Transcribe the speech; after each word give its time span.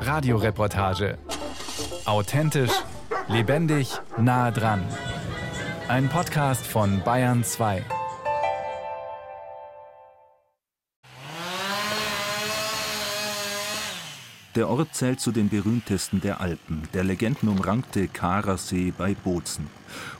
Radioreportage. 0.00 1.18
Authentisch, 2.04 2.72
lebendig, 3.28 3.88
nah 4.16 4.50
dran. 4.50 4.82
Ein 5.88 6.08
Podcast 6.08 6.66
von 6.66 7.02
Bayern 7.04 7.44
2. 7.44 7.84
Der 14.54 14.68
Ort 14.68 14.94
zählt 14.94 15.18
zu 15.18 15.32
den 15.32 15.48
berühmtesten 15.48 16.20
der 16.20 16.42
Alpen, 16.42 16.82
der 16.92 17.04
legendenumrankte 17.04 18.06
Karasee 18.06 18.92
bei 18.96 19.14
Bozen. 19.14 19.68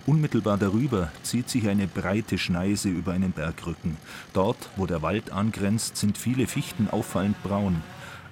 Unmittelbar 0.07 0.57
darüber 0.57 1.13
zieht 1.23 1.51
sich 1.51 1.69
eine 1.69 1.87
breite 1.87 2.39
Schneise 2.39 2.89
über 2.89 3.13
einen 3.13 3.33
Bergrücken. 3.33 3.99
Dort, 4.33 4.71
wo 4.77 4.87
der 4.87 5.03
Wald 5.03 5.33
angrenzt, 5.33 5.99
sind 5.99 6.17
viele 6.17 6.47
Fichten 6.47 6.89
auffallend 6.89 7.43
braun. 7.43 7.83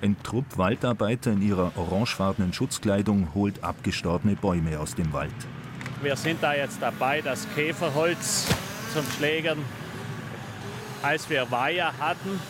Ein 0.02 0.16
Trupp 0.22 0.56
Waldarbeiter 0.56 1.30
in 1.30 1.42
ihrer 1.42 1.72
orangefarbenen 1.76 2.54
Schutzkleidung 2.54 3.34
holt 3.34 3.62
abgestorbene 3.62 4.34
Bäume 4.34 4.80
aus 4.80 4.94
dem 4.94 5.12
Wald. 5.12 5.30
Wir 6.00 6.16
sind 6.16 6.42
da 6.42 6.54
jetzt 6.54 6.80
dabei, 6.80 7.20
das 7.20 7.46
Käferholz 7.54 8.46
zum 8.94 9.04
Schlägern. 9.18 9.58
Als 11.02 11.28
wir 11.28 11.50
Weiher 11.50 11.92
hatten, 11.98 12.40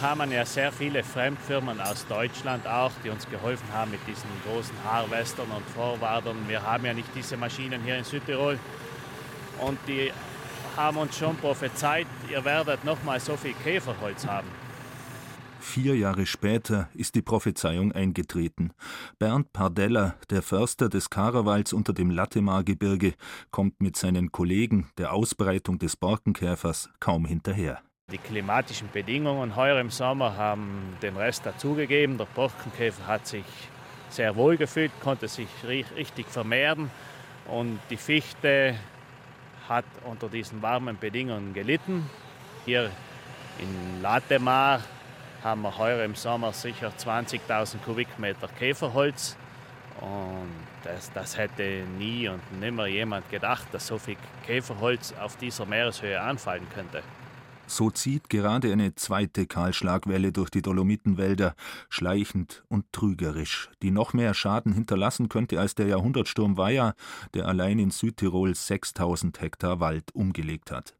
kamen 0.00 0.32
ja 0.32 0.44
sehr 0.44 0.72
viele 0.72 1.04
Fremdfirmen 1.04 1.80
aus 1.80 2.04
Deutschland 2.08 2.66
auch, 2.66 2.90
die 3.04 3.10
uns 3.10 3.28
geholfen 3.30 3.68
haben 3.72 3.92
mit 3.92 4.00
diesen 4.08 4.28
großen 4.44 4.74
Harvestern 4.84 5.50
und 5.50 5.64
Vorwadern. 5.76 6.36
Wir 6.48 6.62
haben 6.62 6.84
ja 6.84 6.92
nicht 6.92 7.08
diese 7.14 7.36
Maschinen 7.36 7.82
hier 7.84 7.98
in 7.98 8.04
Südtirol. 8.04 8.58
Und 9.60 9.78
die 9.86 10.12
haben 10.76 10.96
uns 10.96 11.16
schon 11.16 11.36
prophezeit, 11.36 12.08
ihr 12.28 12.44
werdet 12.44 12.84
noch 12.84 13.00
mal 13.04 13.20
so 13.20 13.36
viel 13.36 13.54
Käferholz 13.62 14.26
haben. 14.26 14.48
Vier 15.60 15.96
Jahre 15.96 16.24
später 16.24 16.88
ist 16.94 17.14
die 17.14 17.22
Prophezeiung 17.22 17.92
eingetreten. 17.92 18.72
Bernd 19.18 19.52
Pardella, 19.52 20.14
der 20.30 20.42
Förster 20.42 20.88
des 20.88 21.10
Karawalds 21.10 21.72
unter 21.72 21.92
dem 21.92 22.10
Latemar-Gebirge, 22.10 23.14
kommt 23.50 23.80
mit 23.80 23.96
seinen 23.96 24.32
Kollegen 24.32 24.90
der 24.98 25.12
Ausbreitung 25.12 25.78
des 25.78 25.96
Borkenkäfers 25.96 26.90
kaum 27.00 27.26
hinterher. 27.26 27.80
Die 28.10 28.18
klimatischen 28.18 28.88
Bedingungen 28.92 29.56
heuer 29.56 29.80
im 29.80 29.90
Sommer 29.90 30.36
haben 30.36 30.96
den 31.02 31.16
Rest 31.16 31.44
dazugegeben. 31.44 32.16
Der 32.16 32.26
Borkenkäfer 32.26 33.06
hat 33.06 33.26
sich 33.26 33.44
sehr 34.08 34.36
wohl 34.36 34.56
gefühlt, 34.56 34.92
konnte 35.00 35.28
sich 35.28 35.48
richtig 35.66 36.26
vermehren 36.28 36.90
und 37.46 37.78
die 37.90 37.96
Fichte 37.96 38.74
hat 39.68 39.84
unter 40.04 40.28
diesen 40.28 40.62
warmen 40.62 40.96
Bedingungen 40.98 41.52
gelitten. 41.52 42.08
Hier 42.64 42.90
in 43.58 44.00
Latemar 44.00 44.80
haben 45.42 45.62
wir 45.62 45.78
heuer 45.78 46.04
im 46.04 46.14
Sommer 46.14 46.52
sicher 46.52 46.92
20.000 46.96 47.78
Kubikmeter 47.84 48.48
Käferholz. 48.48 49.36
Und 50.00 50.50
das, 50.84 51.12
das, 51.12 51.36
hätte 51.36 51.84
nie 51.98 52.28
und 52.28 52.40
nimmer 52.60 52.86
jemand 52.86 53.28
gedacht, 53.30 53.66
dass 53.72 53.86
so 53.86 53.98
viel 53.98 54.16
Käferholz 54.46 55.12
auf 55.20 55.36
dieser 55.36 55.66
Meereshöhe 55.66 56.20
anfallen 56.20 56.66
könnte. 56.74 57.02
So 57.66 57.90
zieht 57.90 58.30
gerade 58.30 58.72
eine 58.72 58.94
zweite 58.94 59.46
Kahlschlagwelle 59.46 60.32
durch 60.32 60.48
die 60.48 60.62
Dolomitenwälder, 60.62 61.54
schleichend 61.90 62.64
und 62.68 62.90
trügerisch, 62.92 63.68
die 63.82 63.90
noch 63.90 64.14
mehr 64.14 64.32
Schaden 64.32 64.72
hinterlassen 64.72 65.28
könnte 65.28 65.60
als 65.60 65.74
der 65.74 65.88
Jahrhundertsturm 65.88 66.56
Weiher, 66.56 66.94
der 67.34 67.46
allein 67.46 67.78
in 67.78 67.90
Südtirol 67.90 68.54
6000 68.54 69.40
Hektar 69.42 69.80
Wald 69.80 70.14
umgelegt 70.14 70.70
hat. 70.70 70.97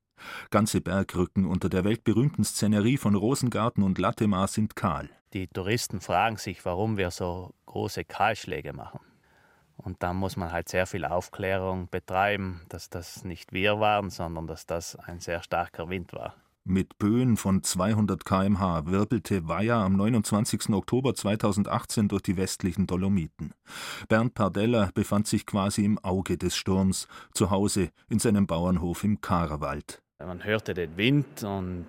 Ganze 0.50 0.80
Bergrücken 0.80 1.46
unter 1.46 1.68
der 1.68 1.84
weltberühmten 1.84 2.44
Szenerie 2.44 2.96
von 2.96 3.14
Rosengarten 3.14 3.82
und 3.82 3.98
Latemar 3.98 4.48
sind 4.48 4.76
kahl. 4.76 5.10
Die 5.32 5.46
Touristen 5.46 6.00
fragen 6.00 6.36
sich, 6.36 6.64
warum 6.64 6.96
wir 6.96 7.10
so 7.10 7.54
große 7.66 8.04
Kahlschläge 8.04 8.72
machen. 8.72 9.00
Und 9.76 10.02
da 10.02 10.12
muss 10.12 10.36
man 10.36 10.52
halt 10.52 10.68
sehr 10.68 10.86
viel 10.86 11.04
Aufklärung 11.04 11.88
betreiben, 11.88 12.62
dass 12.68 12.90
das 12.90 13.24
nicht 13.24 13.52
wir 13.52 13.78
waren, 13.78 14.10
sondern 14.10 14.46
dass 14.46 14.66
das 14.66 14.96
ein 14.96 15.20
sehr 15.20 15.42
starker 15.42 15.88
Wind 15.88 16.12
war. 16.12 16.34
Mit 16.64 16.98
Böen 16.98 17.38
von 17.38 17.62
200 17.62 18.26
km/h 18.26 18.84
wirbelte 18.86 19.48
Weiher 19.48 19.76
am 19.76 19.96
29. 19.96 20.68
Oktober 20.70 21.14
2018 21.14 22.08
durch 22.08 22.20
die 22.20 22.36
westlichen 22.36 22.86
Dolomiten. 22.86 23.54
Bernd 24.08 24.34
Pardella 24.34 24.90
befand 24.92 25.26
sich 25.26 25.46
quasi 25.46 25.86
im 25.86 25.98
Auge 26.00 26.36
des 26.36 26.56
Sturms, 26.56 27.08
zu 27.32 27.50
Hause 27.50 27.90
in 28.10 28.18
seinem 28.18 28.46
Bauernhof 28.46 29.02
im 29.02 29.22
Karawald. 29.22 30.02
Man 30.26 30.42
hörte 30.42 30.74
den 30.74 30.96
Wind 30.96 31.44
und 31.44 31.86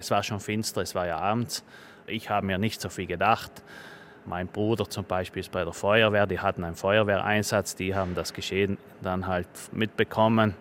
es 0.00 0.10
war 0.10 0.22
schon 0.22 0.40
finster, 0.40 0.80
es 0.80 0.94
war 0.94 1.06
ja 1.06 1.18
abends. 1.18 1.62
Ich 2.06 2.30
habe 2.30 2.46
mir 2.46 2.56
nicht 2.56 2.80
so 2.80 2.88
viel 2.88 3.06
gedacht. 3.06 3.52
Mein 4.24 4.48
Bruder 4.48 4.88
zum 4.88 5.04
Beispiel 5.04 5.40
ist 5.40 5.52
bei 5.52 5.62
der 5.62 5.74
Feuerwehr, 5.74 6.26
die 6.26 6.40
hatten 6.40 6.64
einen 6.64 6.76
Feuerwehreinsatz, 6.76 7.76
die 7.76 7.94
haben 7.94 8.14
das 8.14 8.32
Geschehen 8.32 8.78
dann 9.02 9.26
halt 9.26 9.48
mitbekommen, 9.70 10.54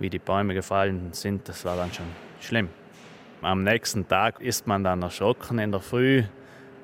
wie 0.00 0.10
die 0.10 0.18
Bäume 0.18 0.54
gefallen 0.54 1.12
sind. 1.12 1.48
Das 1.48 1.64
war 1.64 1.76
dann 1.76 1.92
schon 1.92 2.06
schlimm. 2.40 2.70
Am 3.40 3.62
nächsten 3.62 4.08
Tag 4.08 4.40
ist 4.40 4.66
man 4.66 4.82
dann 4.82 5.00
erschrocken 5.00 5.60
in 5.60 5.70
der 5.70 5.80
Früh. 5.80 6.24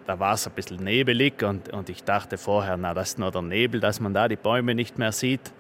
Da 0.06 0.20
war 0.20 0.34
es 0.34 0.47
ein 0.47 0.52
bisschen 0.52 0.84
nebelig 0.84 1.42
und, 1.42 1.70
und 1.70 1.88
ich 1.88 2.04
dachte 2.04 2.38
vorher, 2.38 2.76
na, 2.76 2.94
das 2.94 3.08
ist 3.08 3.18
nur 3.18 3.32
der 3.32 3.42
Nebel, 3.42 3.80
dass 3.80 3.98
man 3.98 4.14
da 4.14 4.28
die 4.28 4.36
Bäume 4.36 4.76
nicht 4.76 4.98
mehr 4.98 5.10
sieht. 5.10 5.52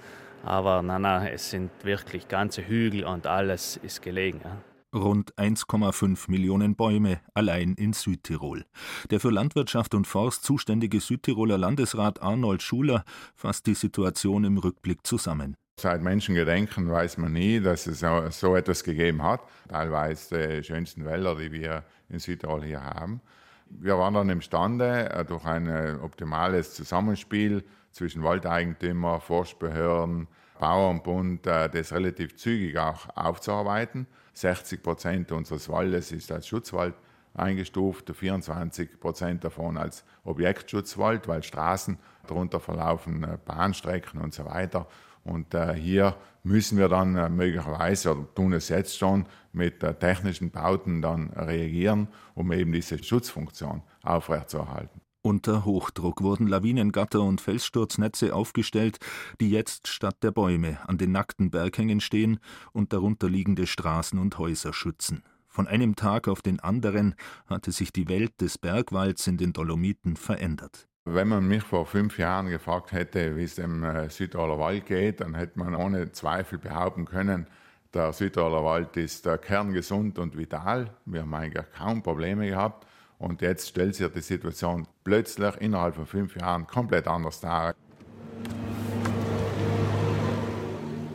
Aber 0.48 0.82
na, 0.82 0.98
na, 0.98 1.28
es 1.28 1.50
sind 1.50 1.70
wirklich 1.82 2.26
ganze 2.26 2.66
Hügel 2.66 3.04
und 3.04 3.26
alles 3.26 3.76
ist 3.76 4.00
gelegen. 4.00 4.40
Ja. 4.42 4.56
Rund 4.98 5.34
1,5 5.34 6.30
Millionen 6.30 6.74
Bäume 6.74 7.20
allein 7.34 7.74
in 7.74 7.92
Südtirol. 7.92 8.64
Der 9.10 9.20
für 9.20 9.28
Landwirtschaft 9.28 9.94
und 9.94 10.06
Forst 10.06 10.44
zuständige 10.44 11.00
Südtiroler 11.00 11.58
Landesrat 11.58 12.22
Arnold 12.22 12.62
Schuler 12.62 13.04
fasst 13.34 13.66
die 13.66 13.74
Situation 13.74 14.44
im 14.44 14.56
Rückblick 14.56 15.06
zusammen. 15.06 15.54
Seit 15.78 16.00
Menschengedenken 16.00 16.90
weiß 16.90 17.18
man 17.18 17.34
nie, 17.34 17.60
dass 17.60 17.86
es 17.86 18.02
so 18.40 18.56
etwas 18.56 18.82
gegeben 18.82 19.22
hat. 19.22 19.42
Teilweise 19.68 20.48
die 20.48 20.64
schönsten 20.64 21.04
Wälder, 21.04 21.36
die 21.36 21.52
wir 21.52 21.84
in 22.08 22.20
Südtirol 22.20 22.64
hier 22.64 22.82
haben. 22.82 23.20
Wir 23.68 23.98
waren 23.98 24.14
dann 24.14 24.30
imstande, 24.30 25.10
äh, 25.10 25.26
durch 25.26 25.44
ein 25.44 26.00
optimales 26.00 26.72
Zusammenspiel 26.72 27.64
zwischen 27.90 28.22
Waldeigentümer, 28.22 29.20
Forstbehörden, 29.20 30.28
Bauernbund, 30.58 31.46
äh, 31.46 31.68
das 31.68 31.92
relativ 31.92 32.36
zügig 32.36 32.76
auch 32.78 33.08
aufzuarbeiten. 33.16 34.06
60 34.34 34.82
Prozent 34.82 35.32
unseres 35.32 35.68
Waldes 35.68 36.12
ist 36.12 36.30
als 36.30 36.46
Schutzwald 36.46 36.94
eingestuft, 37.34 38.10
24 38.14 39.00
Prozent 39.00 39.44
davon 39.44 39.76
als 39.76 40.04
Objektschutzwald, 40.24 41.28
weil 41.28 41.42
Straßen 41.42 41.98
darunter 42.26 42.60
verlaufen, 42.60 43.22
äh, 43.24 43.38
Bahnstrecken 43.44 44.20
und 44.20 44.34
so 44.34 44.44
weiter. 44.44 44.86
Und 45.24 45.54
äh, 45.54 45.74
hier 45.74 46.16
müssen 46.42 46.78
wir 46.78 46.88
dann 46.88 47.36
möglicherweise, 47.36 48.12
oder 48.12 48.34
tun 48.34 48.52
es 48.54 48.68
jetzt 48.70 48.96
schon, 48.96 49.26
mit 49.52 49.80
technischen 50.00 50.50
Bauten 50.50 51.02
dann 51.02 51.30
reagieren, 51.30 52.08
um 52.34 52.50
eben 52.52 52.72
diese 52.72 53.02
Schutzfunktion 53.02 53.82
aufrechtzuerhalten. 54.02 55.00
Unter 55.22 55.64
Hochdruck 55.64 56.22
wurden 56.22 56.46
Lawinengatter 56.46 57.20
und 57.20 57.40
Felssturznetze 57.40 58.34
aufgestellt, 58.34 58.98
die 59.40 59.50
jetzt 59.50 59.88
statt 59.88 60.16
der 60.22 60.30
Bäume 60.30 60.78
an 60.86 60.96
den 60.96 61.12
nackten 61.12 61.50
Berghängen 61.50 62.00
stehen 62.00 62.38
und 62.72 62.92
darunter 62.92 63.28
liegende 63.28 63.66
Straßen 63.66 64.18
und 64.18 64.38
Häuser 64.38 64.72
schützen. 64.72 65.24
Von 65.48 65.66
einem 65.66 65.96
Tag 65.96 66.28
auf 66.28 66.40
den 66.40 66.60
anderen 66.60 67.14
hatte 67.46 67.72
sich 67.72 67.92
die 67.92 68.08
Welt 68.08 68.40
des 68.40 68.58
Bergwalds 68.58 69.26
in 69.26 69.38
den 69.38 69.52
Dolomiten 69.52 70.16
verändert. 70.16 70.86
Wenn 71.04 71.28
man 71.28 71.48
mich 71.48 71.62
vor 71.62 71.86
fünf 71.86 72.18
Jahren 72.18 72.48
gefragt 72.48 72.92
hätte, 72.92 73.34
wie 73.36 73.44
es 73.44 73.56
dem 73.56 73.82
äh, 73.82 74.10
Südtiroler 74.10 74.58
Wald 74.58 74.86
geht, 74.86 75.20
dann 75.20 75.34
hätte 75.34 75.58
man 75.58 75.74
ohne 75.74 76.12
Zweifel 76.12 76.58
behaupten 76.58 77.06
können, 77.06 77.46
der 77.94 78.12
Südtiroler 78.12 78.62
Wald 78.62 78.96
ist 78.98 79.26
äh, 79.26 79.38
kerngesund 79.38 80.18
und 80.18 80.36
vital. 80.36 80.90
Wir 81.06 81.22
haben 81.22 81.32
eigentlich 81.32 81.64
kaum 81.72 82.02
Probleme 82.02 82.46
gehabt. 82.46 82.86
Und 83.18 83.42
jetzt 83.42 83.68
stellt 83.68 83.94
sich 83.94 84.08
die 84.12 84.20
Situation 84.20 84.86
plötzlich 85.04 85.56
innerhalb 85.56 85.96
von 85.96 86.06
fünf 86.06 86.36
Jahren 86.36 86.66
komplett 86.66 87.08
anders 87.08 87.40
dar. 87.40 87.74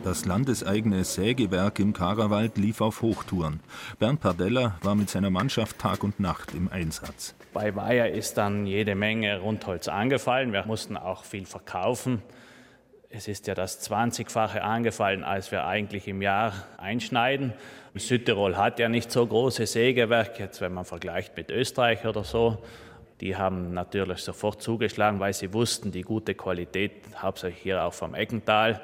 Das 0.04 0.26
landeseigene 0.26 1.02
Sägewerk 1.02 1.78
im 1.78 1.94
Karawald 1.94 2.58
lief 2.58 2.82
auf 2.82 3.00
Hochtouren. 3.00 3.60
Bernd 3.98 4.20
Pardella 4.20 4.76
war 4.82 4.94
mit 4.94 5.08
seiner 5.08 5.30
Mannschaft 5.30 5.78
Tag 5.78 6.04
und 6.04 6.20
Nacht 6.20 6.52
im 6.52 6.70
Einsatz. 6.70 7.34
Bei 7.54 7.74
Weiher 7.74 8.12
ist 8.12 8.36
dann 8.36 8.66
jede 8.66 8.96
Menge 8.96 9.40
Rundholz 9.40 9.88
angefallen. 9.88 10.52
Wir 10.52 10.66
mussten 10.66 10.98
auch 10.98 11.24
viel 11.24 11.46
verkaufen. 11.46 12.20
Es 13.08 13.28
ist 13.28 13.46
ja 13.46 13.54
das 13.54 13.88
20-fache 13.88 14.58
angefallen, 14.58 15.24
als 15.24 15.50
wir 15.50 15.64
eigentlich 15.64 16.06
im 16.06 16.20
Jahr 16.20 16.52
einschneiden. 16.76 17.54
Südtirol 18.00 18.56
hat 18.56 18.78
ja 18.78 18.88
nicht 18.88 19.10
so 19.10 19.26
große 19.26 19.66
Sägewerke, 19.66 20.42
jetzt 20.42 20.60
wenn 20.60 20.74
man 20.74 20.84
vergleicht 20.84 21.36
mit 21.36 21.50
Österreich 21.50 22.04
oder 22.06 22.24
so. 22.24 22.58
Die 23.20 23.36
haben 23.36 23.72
natürlich 23.72 24.18
sofort 24.20 24.60
zugeschlagen, 24.60 25.20
weil 25.20 25.32
sie 25.32 25.52
wussten, 25.52 25.92
die 25.92 26.02
gute 26.02 26.34
Qualität, 26.34 26.92
hauptsächlich 27.16 27.62
hier 27.62 27.84
auch 27.84 27.94
vom 27.94 28.14
Eckental, 28.14 28.80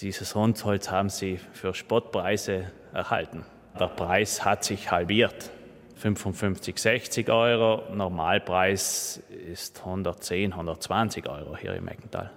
dieses 0.00 0.34
Rundholz 0.34 0.90
haben 0.90 1.10
sie 1.10 1.38
für 1.52 1.74
Spottpreise 1.74 2.72
erhalten. 2.94 3.44
Der 3.78 3.88
Preis 3.88 4.44
hat 4.44 4.64
sich 4.64 4.90
halbiert. 4.90 5.50
55, 5.96 6.78
60 6.78 7.28
Euro. 7.28 7.82
Normalpreis 7.94 9.22
ist 9.52 9.80
110, 9.80 10.52
120 10.52 11.28
Euro 11.28 11.56
hier 11.56 11.74
im 11.74 11.86
Eckental. 11.88 12.30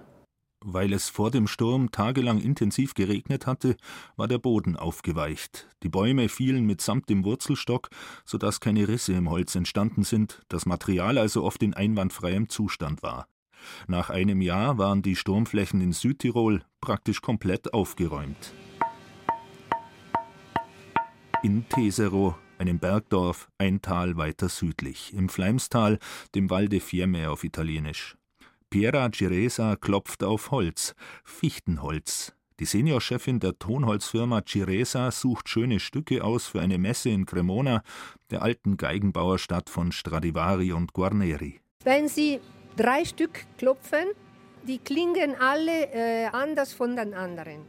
Weil 0.60 0.92
es 0.92 1.08
vor 1.08 1.30
dem 1.30 1.46
Sturm 1.46 1.92
tagelang 1.92 2.40
intensiv 2.40 2.94
geregnet 2.94 3.46
hatte, 3.46 3.76
war 4.16 4.26
der 4.26 4.38
Boden 4.38 4.76
aufgeweicht. 4.76 5.68
Die 5.84 5.88
Bäume 5.88 6.28
fielen 6.28 6.66
mitsamt 6.66 7.08
dem 7.08 7.24
Wurzelstock, 7.24 7.90
sodass 8.24 8.58
keine 8.58 8.88
Risse 8.88 9.12
im 9.12 9.30
Holz 9.30 9.54
entstanden 9.54 10.02
sind, 10.02 10.42
das 10.48 10.66
Material 10.66 11.16
also 11.16 11.44
oft 11.44 11.62
in 11.62 11.74
einwandfreiem 11.74 12.48
Zustand 12.48 13.04
war. 13.04 13.28
Nach 13.86 14.10
einem 14.10 14.40
Jahr 14.40 14.78
waren 14.78 15.02
die 15.02 15.16
Sturmflächen 15.16 15.80
in 15.80 15.92
Südtirol 15.92 16.64
praktisch 16.80 17.20
komplett 17.20 17.72
aufgeräumt. 17.72 18.52
In 21.44 21.68
Tesero, 21.68 22.36
einem 22.58 22.80
Bergdorf, 22.80 23.48
ein 23.58 23.80
Tal 23.80 24.16
weiter 24.16 24.48
südlich, 24.48 25.14
im 25.14 25.28
Fleimstal, 25.28 26.00
dem 26.34 26.50
Valde 26.50 26.80
Fiemme 26.80 27.30
auf 27.30 27.44
Italienisch. 27.44 28.16
Piera 28.70 29.10
Ciresa 29.14 29.76
klopft 29.76 30.22
auf 30.22 30.50
Holz, 30.50 30.94
Fichtenholz. 31.24 32.34
Die 32.60 32.66
Seniorchefin 32.66 33.40
der 33.40 33.58
Tonholzfirma 33.58 34.42
Ciresa 34.46 35.10
sucht 35.10 35.48
schöne 35.48 35.80
Stücke 35.80 36.22
aus 36.22 36.46
für 36.46 36.60
eine 36.60 36.76
Messe 36.76 37.08
in 37.08 37.24
Cremona, 37.24 37.82
der 38.30 38.42
alten 38.42 38.76
Geigenbauerstadt 38.76 39.70
von 39.70 39.90
Stradivari 39.90 40.72
und 40.72 40.92
Guarneri. 40.92 41.60
Wenn 41.84 42.08
Sie 42.08 42.40
drei 42.76 43.06
Stück 43.06 43.46
klopfen, 43.56 44.08
die 44.64 44.78
klingen 44.78 45.34
alle 45.40 45.86
äh, 45.92 46.26
anders 46.26 46.74
von 46.74 46.94
den 46.94 47.14
anderen. 47.14 47.64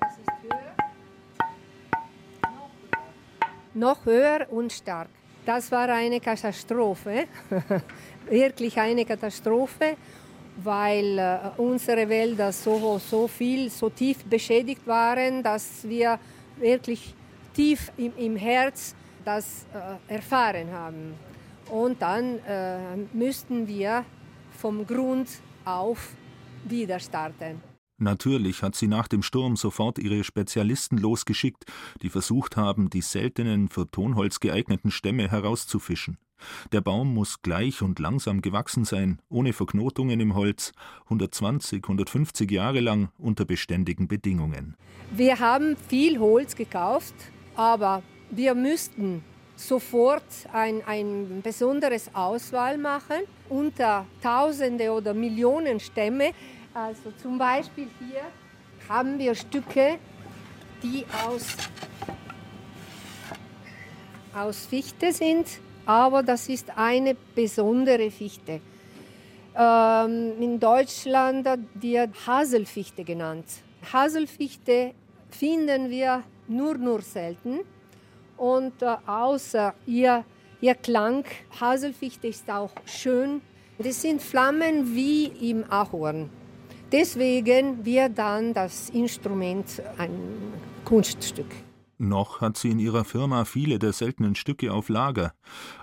Das 0.00 0.12
ist 0.12 0.30
höher. 0.42 0.76
Noch 3.74 4.06
höher 4.06 4.46
und 4.50 4.72
stark. 4.72 5.10
Das 5.44 5.72
war 5.72 5.88
eine 5.88 6.20
Katastrophe, 6.20 7.26
wirklich 8.28 8.78
eine 8.78 9.04
Katastrophe, 9.04 9.96
weil 10.62 11.18
äh, 11.18 11.38
unsere 11.56 12.08
Wälder 12.08 12.52
so, 12.52 12.98
so 12.98 13.26
viel, 13.26 13.70
so 13.70 13.88
tief 13.90 14.24
beschädigt 14.24 14.86
waren, 14.86 15.42
dass 15.42 15.88
wir 15.88 16.18
wirklich 16.56 17.14
tief 17.54 17.92
im, 17.96 18.12
im 18.16 18.36
Herz 18.36 18.94
das 19.24 19.66
äh, 20.08 20.14
erfahren 20.14 20.70
haben. 20.72 21.14
Und 21.70 22.02
dann 22.02 22.38
äh, 22.46 22.96
müssten 23.12 23.66
wir 23.66 24.04
vom 24.58 24.86
Grund 24.86 25.28
auf 25.64 26.14
wieder 26.64 26.98
starten. 26.98 27.71
Natürlich 28.02 28.62
hat 28.62 28.74
sie 28.74 28.88
nach 28.88 29.06
dem 29.06 29.22
Sturm 29.22 29.54
sofort 29.54 29.98
ihre 30.00 30.24
Spezialisten 30.24 30.98
losgeschickt, 30.98 31.66
die 32.02 32.08
versucht 32.08 32.56
haben, 32.56 32.90
die 32.90 33.00
seltenen 33.00 33.68
für 33.68 33.88
Tonholz 33.88 34.40
geeigneten 34.40 34.90
Stämme 34.90 35.30
herauszufischen. 35.30 36.18
Der 36.72 36.80
Baum 36.80 37.14
muss 37.14 37.42
gleich 37.42 37.80
und 37.80 38.00
langsam 38.00 38.42
gewachsen 38.42 38.84
sein, 38.84 39.20
ohne 39.28 39.52
Verknotungen 39.52 40.18
im 40.18 40.34
Holz, 40.34 40.72
120, 41.04 41.84
150 41.84 42.50
Jahre 42.50 42.80
lang 42.80 43.10
unter 43.18 43.44
beständigen 43.44 44.08
Bedingungen. 44.08 44.76
Wir 45.12 45.38
haben 45.38 45.76
viel 45.88 46.18
Holz 46.18 46.56
gekauft, 46.56 47.14
aber 47.54 48.02
wir 48.30 48.56
müssten 48.56 49.22
sofort 49.54 50.24
ein, 50.52 50.82
ein 50.86 51.40
besonderes 51.42 52.12
Auswahl 52.14 52.78
machen 52.78 53.22
unter 53.48 54.06
Tausende 54.22 54.90
oder 54.90 55.14
Millionen 55.14 55.78
Stämme. 55.78 56.32
Also 56.74 57.12
zum 57.20 57.36
Beispiel 57.36 57.88
hier 57.98 58.22
haben 58.88 59.18
wir 59.18 59.34
Stücke, 59.34 59.98
die 60.82 61.04
aus, 61.26 61.46
aus 64.34 64.66
Fichte 64.66 65.12
sind, 65.12 65.46
aber 65.84 66.22
das 66.22 66.48
ist 66.48 66.70
eine 66.74 67.14
besondere 67.34 68.10
Fichte. 68.10 68.62
Ähm, 69.54 70.32
in 70.40 70.58
Deutschland 70.58 71.46
wird 71.74 72.26
Haselfichte 72.26 73.04
genannt. 73.04 73.44
Haselfichte 73.92 74.94
finden 75.30 75.90
wir 75.90 76.22
nur, 76.48 76.78
nur 76.78 77.02
selten 77.02 77.60
und 78.38 78.80
äh, 78.80 78.96
außer 79.06 79.74
ihr, 79.86 80.24
ihr 80.62 80.74
Klang, 80.74 81.24
Haselfichte 81.60 82.28
ist 82.28 82.50
auch 82.50 82.72
schön. 82.86 83.42
Das 83.76 84.00
sind 84.00 84.22
Flammen 84.22 84.94
wie 84.94 85.26
im 85.50 85.70
Ahorn. 85.70 86.30
Deswegen 86.92 87.84
wird 87.84 88.18
dann 88.18 88.54
das 88.54 88.90
Instrument 88.90 89.82
ein 89.98 90.10
Kunststück. 90.84 91.46
Noch 91.98 92.40
hat 92.40 92.56
sie 92.56 92.70
in 92.70 92.78
ihrer 92.78 93.04
Firma 93.04 93.44
viele 93.44 93.78
der 93.78 93.92
seltenen 93.92 94.34
Stücke 94.34 94.72
auf 94.72 94.88
Lager. 94.88 95.32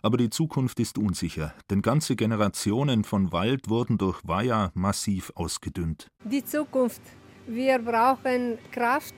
Aber 0.02 0.18
die 0.18 0.30
Zukunft 0.30 0.80
ist 0.80 0.98
unsicher, 0.98 1.54
denn 1.70 1.82
ganze 1.82 2.16
Generationen 2.16 3.04
von 3.04 3.32
Wald 3.32 3.70
wurden 3.70 3.98
durch 3.98 4.20
Weiher 4.24 4.72
massiv 4.74 5.32
ausgedünnt. 5.36 6.08
Die 6.24 6.44
Zukunft. 6.44 7.02
Wir 7.48 7.80
brauchen 7.80 8.60
Kraft, 8.72 9.16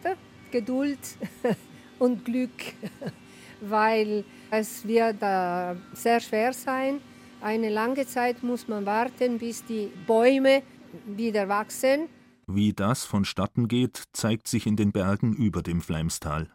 Geduld 0.52 1.00
und 2.00 2.24
Glück. 2.24 2.52
weil 3.62 4.24
es 4.50 4.86
wird 4.86 5.20
sehr 5.94 6.20
schwer 6.20 6.52
sein. 6.52 7.00
Eine 7.42 7.70
lange 7.70 8.06
Zeit 8.06 8.44
muss 8.44 8.68
man 8.68 8.86
warten, 8.86 9.38
bis 9.38 9.64
die 9.66 9.90
Bäume 10.06 10.64
wieder 11.06 11.50
wachsen. 11.50 12.08
Wie 12.48 12.74
das 12.74 13.06
vonstatten 13.06 13.68
geht, 13.68 14.04
zeigt 14.14 14.48
sich 14.48 14.66
in 14.66 14.76
den 14.76 14.92
Bergen 14.92 15.34
über 15.34 15.62
dem 15.62 15.82
Fleimstal. 15.82 16.50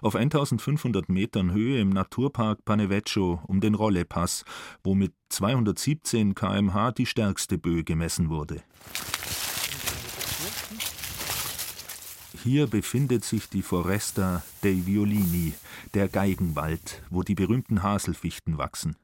Auf 0.00 0.16
1500 0.16 1.08
Metern 1.08 1.52
Höhe 1.52 1.80
im 1.80 1.90
Naturpark 1.90 2.64
Paneveccio 2.64 3.40
um 3.46 3.60
den 3.60 3.74
Rollepass, 3.74 4.44
wo 4.82 4.94
mit 4.94 5.12
217 5.28 6.34
km/h 6.34 6.92
die 6.92 7.06
stärkste 7.06 7.58
Böe 7.58 7.84
gemessen 7.84 8.30
wurde. 8.30 8.62
Hier 12.44 12.66
befindet 12.66 13.24
sich 13.24 13.48
die 13.48 13.62
Foresta 13.62 14.42
dei 14.62 14.86
Violini, 14.86 15.54
der 15.94 16.08
Geigenwald, 16.08 17.02
wo 17.10 17.22
die 17.22 17.34
berühmten 17.34 17.82
Haselfichten 17.82 18.58
wachsen. 18.58 18.96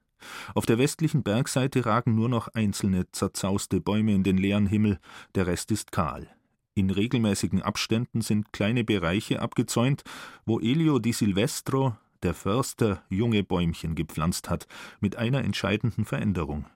Auf 0.55 0.67
der 0.67 0.79
westlichen 0.79 1.23
Bergseite 1.23 1.87
ragen 1.87 2.15
nur 2.15 2.29
noch 2.29 2.49
einzelne 2.49 3.11
zerzauste 3.13 3.81
Bäume 3.81 4.13
in 4.15 4.23
den 4.23 4.39
leeren 4.39 4.67
Himmel, 4.67 4.99
der 5.35 5.47
Rest 5.47 5.71
ist 5.71 5.93
kahl. 5.93 6.29
In 6.75 6.91
regelmäßigen 6.91 7.63
Abständen 7.63 8.21
sind 8.21 8.53
kleine 8.53 8.83
Bereiche 8.83 9.41
abgezäunt, 9.41 10.03
wo 10.45 10.59
Elio 10.59 10.99
di 10.99 11.13
Silvestro, 11.13 11.97
der 12.25 12.35
Förster, 12.35 13.03
junge 13.09 13.45
Bäumchen 13.45 13.95
gepflanzt 13.95 14.51
hat, 14.51 14.67
mit 14.99 15.17
einer 15.17 15.45
entscheidenden 15.45 16.05
Veränderung. 16.05 16.67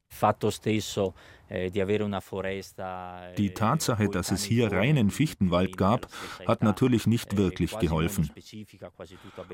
Eh, 1.51 1.71
die 1.71 1.81
eh, 1.81 3.55
Tatsache, 3.55 4.09
dass 4.09 4.31
es 4.31 4.45
hier 4.45 4.71
reinen 4.71 5.11
Fichtenwald 5.11 5.77
gab, 5.77 6.09
hat 6.47 6.63
natürlich 6.63 7.07
nicht 7.07 7.33
eh, 7.33 7.37
wirklich 7.39 7.79
geholfen. 7.79 8.31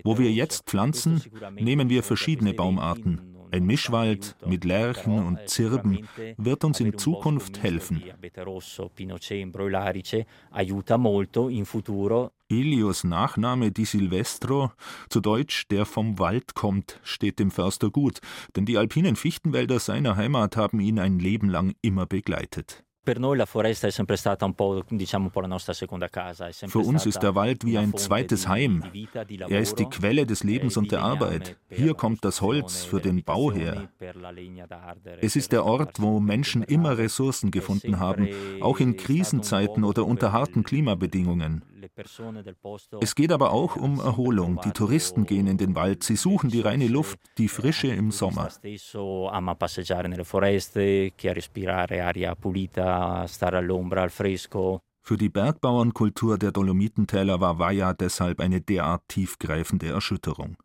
Wo 0.03 0.19
wir 0.19 0.33
jetzt 0.33 0.67
pflanzen, 0.67 1.23
nehmen 1.53 1.89
wir 1.89 2.03
verschiedene 2.03 2.53
Baumarten. 2.53 3.37
Ein 3.55 3.67
Mischwald 3.67 4.35
mit 4.45 4.65
Lärchen 4.65 5.25
und 5.25 5.39
Zirben 5.49 6.09
wird 6.37 6.65
uns 6.65 6.81
in 6.81 6.99
Zukunft 6.99 7.63
helfen. 7.63 8.03
Elios 12.51 13.05
Nachname 13.05 13.71
Di 13.71 13.85
Silvestro, 13.85 14.73
zu 15.09 15.21
Deutsch 15.21 15.69
der 15.69 15.87
vom 15.87 16.19
Wald 16.19 16.55
kommt, 16.57 16.99
steht 17.05 17.39
dem 17.39 17.53
Förster 17.53 17.91
gut, 17.91 18.19
denn 18.57 18.67
die 18.67 18.77
alpinen 18.77 19.15
Fichtenwälder 19.15 19.79
seiner 19.79 20.17
Heimat 20.17 20.57
haben 20.57 20.81
ihn 20.81 20.99
ein 20.99 21.21
Leben 21.21 21.49
lang 21.49 21.77
immer 21.81 22.07
begleitet. 22.07 22.84
Für 26.69 26.79
uns 26.79 27.07
ist 27.07 27.23
der 27.23 27.35
Wald 27.35 27.65
wie 27.65 27.79
ein 27.79 27.97
zweites 27.97 28.49
Heim. 28.49 28.85
Er 29.49 29.61
ist 29.61 29.79
die 29.79 29.85
Quelle 29.85 30.27
des 30.27 30.43
Lebens 30.45 30.77
und 30.77 30.91
der 30.91 31.03
Arbeit. 31.03 31.57
Hier 31.69 31.95
kommt 31.95 32.25
das 32.25 32.41
Holz 32.41 32.85
für 32.85 33.01
den 33.01 33.23
Bau 33.23 33.53
her. 33.53 33.89
Es 35.21 35.37
ist 35.37 35.53
der 35.53 35.65
Ort, 35.65 36.01
wo 36.01 36.21
Menschen 36.21 36.63
immer 36.63 36.97
Ressourcen 36.97 37.51
gefunden 37.51 37.99
haben, 37.99 38.29
auch 38.61 38.81
in 38.81 38.97
Krisenzeiten 38.97 39.85
oder 39.85 40.07
unter 40.07 40.33
harten 40.33 40.65
Klimabedingungen. 40.65 41.65
Es 43.01 43.15
geht 43.15 43.33
aber 43.33 43.53
auch 43.53 43.77
um 43.77 44.01
Erholung. 44.01 44.61
Die 44.65 44.71
Touristen 44.71 45.27
gehen 45.27 45.47
in 45.47 45.59
den 45.59 45.75
Wald, 45.75 46.03
sie 46.03 46.17
suchen 46.17 46.51
die 46.51 46.61
reine 46.61 46.89
Luft, 46.89 47.19
die 47.39 47.49
Frische 47.49 47.89
im 47.89 48.11
Sommer. 48.11 48.49
Für 55.07 55.19
die 55.19 55.29
Bergbauernkultur 55.29 56.39
der 56.39 56.51
Dolomitentäler 56.51 57.41
war 57.41 57.59
Vaja 57.59 57.93
deshalb 57.93 58.41
eine 58.41 58.63
derart 58.63 59.03
tiefgreifende 59.09 59.89
Erschütterung. 59.89 60.57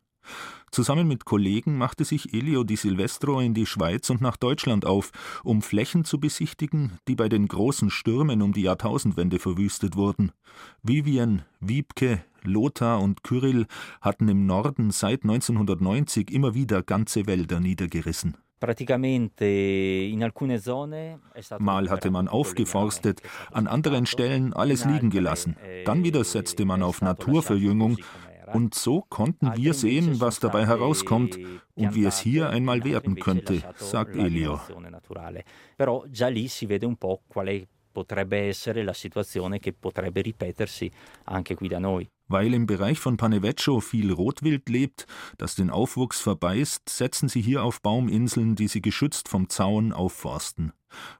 Zusammen 0.70 1.08
mit 1.08 1.24
Kollegen 1.24 1.76
machte 1.76 2.04
sich 2.04 2.32
Elio 2.32 2.62
Di 2.62 2.76
Silvestro 2.76 3.40
in 3.40 3.54
die 3.54 3.66
Schweiz 3.66 4.08
und 4.08 4.20
nach 4.20 4.36
Deutschland 4.36 4.86
auf, 4.86 5.10
um 5.42 5.62
Flächen 5.62 6.04
zu 6.04 6.20
besichtigen, 6.20 6.92
die 7.08 7.16
bei 7.16 7.28
den 7.28 7.48
großen 7.48 7.90
Stürmen 7.90 8.40
um 8.40 8.52
die 8.52 8.62
Jahrtausendwende 8.62 9.40
verwüstet 9.40 9.96
wurden. 9.96 10.30
Vivien, 10.82 11.42
Wiebke, 11.58 12.24
Lothar 12.44 13.00
und 13.00 13.24
Kyrill 13.24 13.66
hatten 14.00 14.28
im 14.28 14.46
Norden 14.46 14.92
seit 14.92 15.24
1990 15.24 16.30
immer 16.30 16.54
wieder 16.54 16.82
ganze 16.82 17.26
Wälder 17.26 17.58
niedergerissen. 17.58 18.36
Mal 21.58 21.90
hatte 21.90 22.10
man 22.10 22.28
aufgeforstet, 22.28 23.22
an 23.50 23.66
anderen 23.66 24.04
Stellen 24.04 24.52
alles 24.52 24.84
liegen 24.84 25.08
gelassen. 25.08 25.56
Dann 25.86 26.04
wieder 26.04 26.22
setzte 26.24 26.66
man 26.66 26.82
auf 26.82 27.00
Naturverjüngung 27.00 27.96
und 28.52 28.74
so 28.74 29.02
konnten 29.08 29.56
wir 29.56 29.74
sehen, 29.74 30.20
was 30.20 30.40
dabei 30.40 30.66
herauskommt 30.66 31.38
und 31.74 31.94
wie 31.94 32.04
es 32.04 32.18
hier 32.18 32.50
einmal 32.50 32.84
werden 32.84 33.16
könnte, 33.16 33.62
sagt 33.76 34.16
Elio. 34.16 34.60
potrebbe 37.92 38.36
essere 38.48 38.82
la 38.82 38.92
situazione 38.92 39.58
che 39.58 39.72
potrebbe 39.72 40.22
ripetersi 40.22 40.90
anche 41.24 41.54
qui 41.54 41.68
da 41.68 41.78
noi. 41.78 42.08
Weil 42.28 42.54
im 42.54 42.66
Bereich 42.66 43.00
von 43.00 43.16
Paneveccio 43.16 43.80
viel 43.80 44.12
Rotwild 44.12 44.68
lebt, 44.68 45.06
das 45.36 45.56
den 45.56 45.68
Aufwuchs 45.68 46.20
verbeißt, 46.20 46.88
setzen 46.88 47.28
sie 47.28 47.42
hier 47.42 47.64
auf 47.64 47.82
Bauminseln, 47.82 48.54
die 48.54 48.68
sie 48.68 48.80
geschützt 48.80 49.28
vom 49.28 49.48
Zaun 49.48 49.92
aufforsten. 49.92 50.72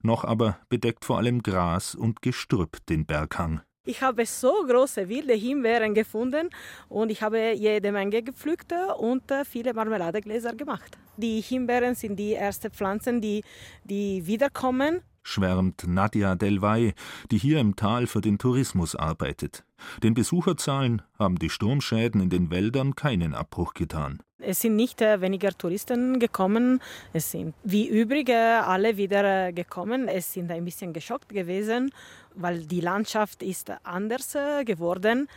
Noch 0.02 0.24
aber 0.24 0.58
bedeckt 0.68 1.04
vor 1.04 1.18
allem 1.18 1.42
Gras 1.42 1.96
und 1.96 2.22
Gestrüpp 2.22 2.78
den 2.86 3.06
Berghang. 3.06 3.60
Ich 3.86 4.02
habe 4.02 4.26
so 4.26 4.52
große 4.68 5.08
wilde 5.08 5.32
Himbeeren 5.32 5.94
gefunden 5.94 6.50
und 6.90 7.10
ich 7.10 7.22
habe 7.22 7.52
jede 7.52 7.92
Menge 7.92 8.22
gepflückt 8.22 8.74
und 8.98 9.30
äh, 9.30 9.42
viele 9.42 9.72
Marmeladegläser 9.72 10.54
gemacht. 10.54 10.98
Die 11.16 11.40
Himbeeren 11.40 11.94
sind 11.94 12.16
die 12.16 12.34
ersten 12.34 12.70
Pflanzen, 12.70 13.22
die, 13.22 13.42
die 13.84 14.26
wiederkommen 14.26 15.00
schwärmt 15.22 15.86
Nadja 15.86 16.34
Delvay, 16.34 16.94
die 17.30 17.38
hier 17.38 17.60
im 17.60 17.76
Tal 17.76 18.06
für 18.06 18.20
den 18.20 18.38
Tourismus 18.38 18.94
arbeitet. 18.94 19.64
Den 20.02 20.14
Besucherzahlen 20.14 21.02
haben 21.18 21.36
die 21.36 21.50
Sturmschäden 21.50 22.20
in 22.20 22.30
den 22.30 22.50
Wäldern 22.50 22.94
keinen 22.94 23.34
Abbruch 23.34 23.74
getan. 23.74 24.20
Es 24.42 24.60
sind 24.60 24.76
nicht 24.76 25.02
äh, 25.02 25.20
weniger 25.20 25.50
Touristen 25.50 26.18
gekommen, 26.18 26.80
es 27.12 27.30
sind 27.30 27.54
wie 27.62 27.88
übrige 27.88 28.64
alle 28.64 28.96
wieder 28.96 29.48
äh, 29.48 29.52
gekommen. 29.52 30.08
Es 30.08 30.32
sind 30.32 30.50
ein 30.50 30.64
bisschen 30.64 30.92
geschockt 30.94 31.28
gewesen, 31.28 31.92
weil 32.34 32.64
die 32.64 32.80
Landschaft 32.80 33.42
ist 33.42 33.70
anders 33.82 34.34
äh, 34.34 34.64
geworden. 34.64 35.28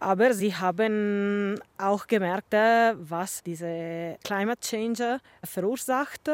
Aber 0.00 0.34
sie 0.34 0.54
haben 0.54 1.60
auch 1.78 2.08
gemerkt, 2.08 2.54
was 2.54 3.42
diese 3.44 4.16
Climate 4.24 4.60
Change 4.60 5.20
verursacht 5.44 6.28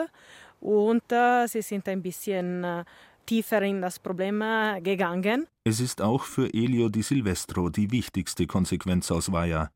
und 0.60 1.02
äh, 1.12 1.46
sie 1.46 1.62
sind 1.62 1.88
ein 1.88 2.02
bisschen 2.02 2.64
äh, 2.64 2.84
tiefer 3.28 3.62
in 3.62 3.80
das 3.82 3.98
Problem 3.98 4.40
äh, 4.42 4.80
gegangen. 4.80 5.46
Es 5.64 5.80
ist 5.80 6.00
auch 6.00 6.24
für 6.24 6.52
Elio 6.52 6.88
di 6.88 7.02
Silvestro 7.02 7.68
die 7.68 7.90
wichtigste 7.90 8.46
Konsequenz 8.46 9.10
aus 9.10 9.30
Vaia. 9.30 9.70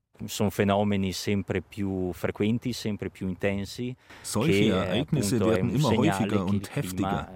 Solche 4.23 4.71
Ereignisse 4.71 5.41
werden 5.41 5.75
immer 5.75 5.91
häufiger 5.97 6.45
und 6.45 6.77
heftiger. 6.77 7.29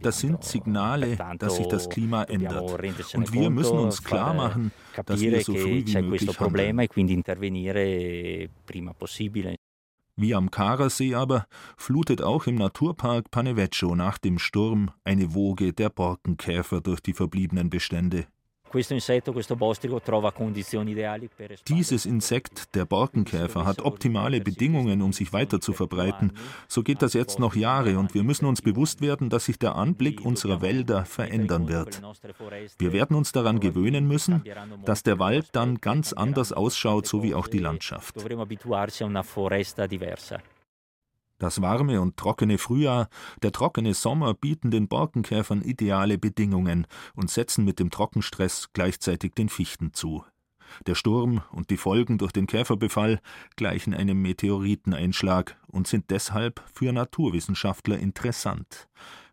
Das 0.00 0.20
sind 0.20 0.44
Signale, 0.44 1.18
dass 1.38 1.56
sich 1.56 1.66
das 1.66 1.88
Klima 1.88 2.22
ändert. 2.24 2.70
Und 3.14 3.32
wir 3.32 3.50
müssen 3.50 3.78
uns 3.78 4.02
klar 4.02 4.34
machen, 4.34 4.72
dass 5.04 5.20
wir 5.20 5.40
so 5.40 5.54
früh 5.54 5.84
wie 5.84 6.02
möglich 6.02 6.38
handeln. 6.38 6.78
Wie 10.20 10.34
am 10.34 10.50
Karasee 10.50 11.14
aber 11.14 11.46
flutet 11.76 12.22
auch 12.22 12.48
im 12.48 12.56
Naturpark 12.56 13.30
Paneveccio 13.30 13.94
nach 13.94 14.18
dem 14.18 14.40
Sturm 14.40 14.90
eine 15.04 15.32
Woge 15.32 15.72
der 15.72 15.90
Borkenkäfer 15.90 16.80
durch 16.80 16.98
die 16.98 17.12
verbliebenen 17.12 17.70
Bestände. 17.70 18.26
Dieses 21.68 22.06
Insekt, 22.06 22.74
der 22.74 22.84
Borkenkäfer, 22.84 23.64
hat 23.64 23.80
optimale 23.80 24.40
Bedingungen, 24.40 25.02
um 25.02 25.12
sich 25.12 25.32
weiter 25.32 25.60
zu 25.60 25.72
verbreiten. 25.72 26.32
So 26.68 26.82
geht 26.82 27.02
das 27.02 27.14
jetzt 27.14 27.38
noch 27.38 27.54
Jahre 27.54 27.98
und 27.98 28.14
wir 28.14 28.22
müssen 28.22 28.46
uns 28.46 28.62
bewusst 28.62 29.00
werden, 29.00 29.30
dass 29.30 29.46
sich 29.46 29.58
der 29.58 29.76
Anblick 29.76 30.24
unserer 30.24 30.60
Wälder 30.60 31.04
verändern 31.04 31.68
wird. 31.68 32.00
Wir 32.78 32.92
werden 32.92 33.16
uns 33.16 33.32
daran 33.32 33.60
gewöhnen 33.60 34.06
müssen, 34.06 34.42
dass 34.84 35.02
der 35.02 35.18
Wald 35.18 35.48
dann 35.52 35.80
ganz 35.80 36.12
anders 36.12 36.52
ausschaut, 36.52 37.06
so 37.06 37.22
wie 37.22 37.34
auch 37.34 37.48
die 37.48 37.58
Landschaft. 37.58 38.14
Das 41.38 41.62
warme 41.62 42.00
und 42.00 42.16
trockene 42.16 42.58
Frühjahr, 42.58 43.08
der 43.42 43.52
trockene 43.52 43.94
Sommer 43.94 44.34
bieten 44.34 44.70
den 44.70 44.88
Borkenkäfern 44.88 45.62
ideale 45.62 46.18
Bedingungen 46.18 46.86
und 47.14 47.30
setzen 47.30 47.64
mit 47.64 47.78
dem 47.78 47.90
Trockenstress 47.90 48.70
gleichzeitig 48.72 49.34
den 49.34 49.48
Fichten 49.48 49.92
zu. 49.92 50.24
Der 50.86 50.94
Sturm 50.94 51.42
und 51.50 51.70
die 51.70 51.76
Folgen 51.76 52.18
durch 52.18 52.32
den 52.32 52.46
Käferbefall 52.46 53.20
gleichen 53.56 53.94
einem 53.94 54.20
Meteoriteneinschlag 54.20 55.56
und 55.68 55.86
sind 55.86 56.10
deshalb 56.10 56.62
für 56.72 56.92
Naturwissenschaftler 56.92 57.98
interessant. 57.98 58.88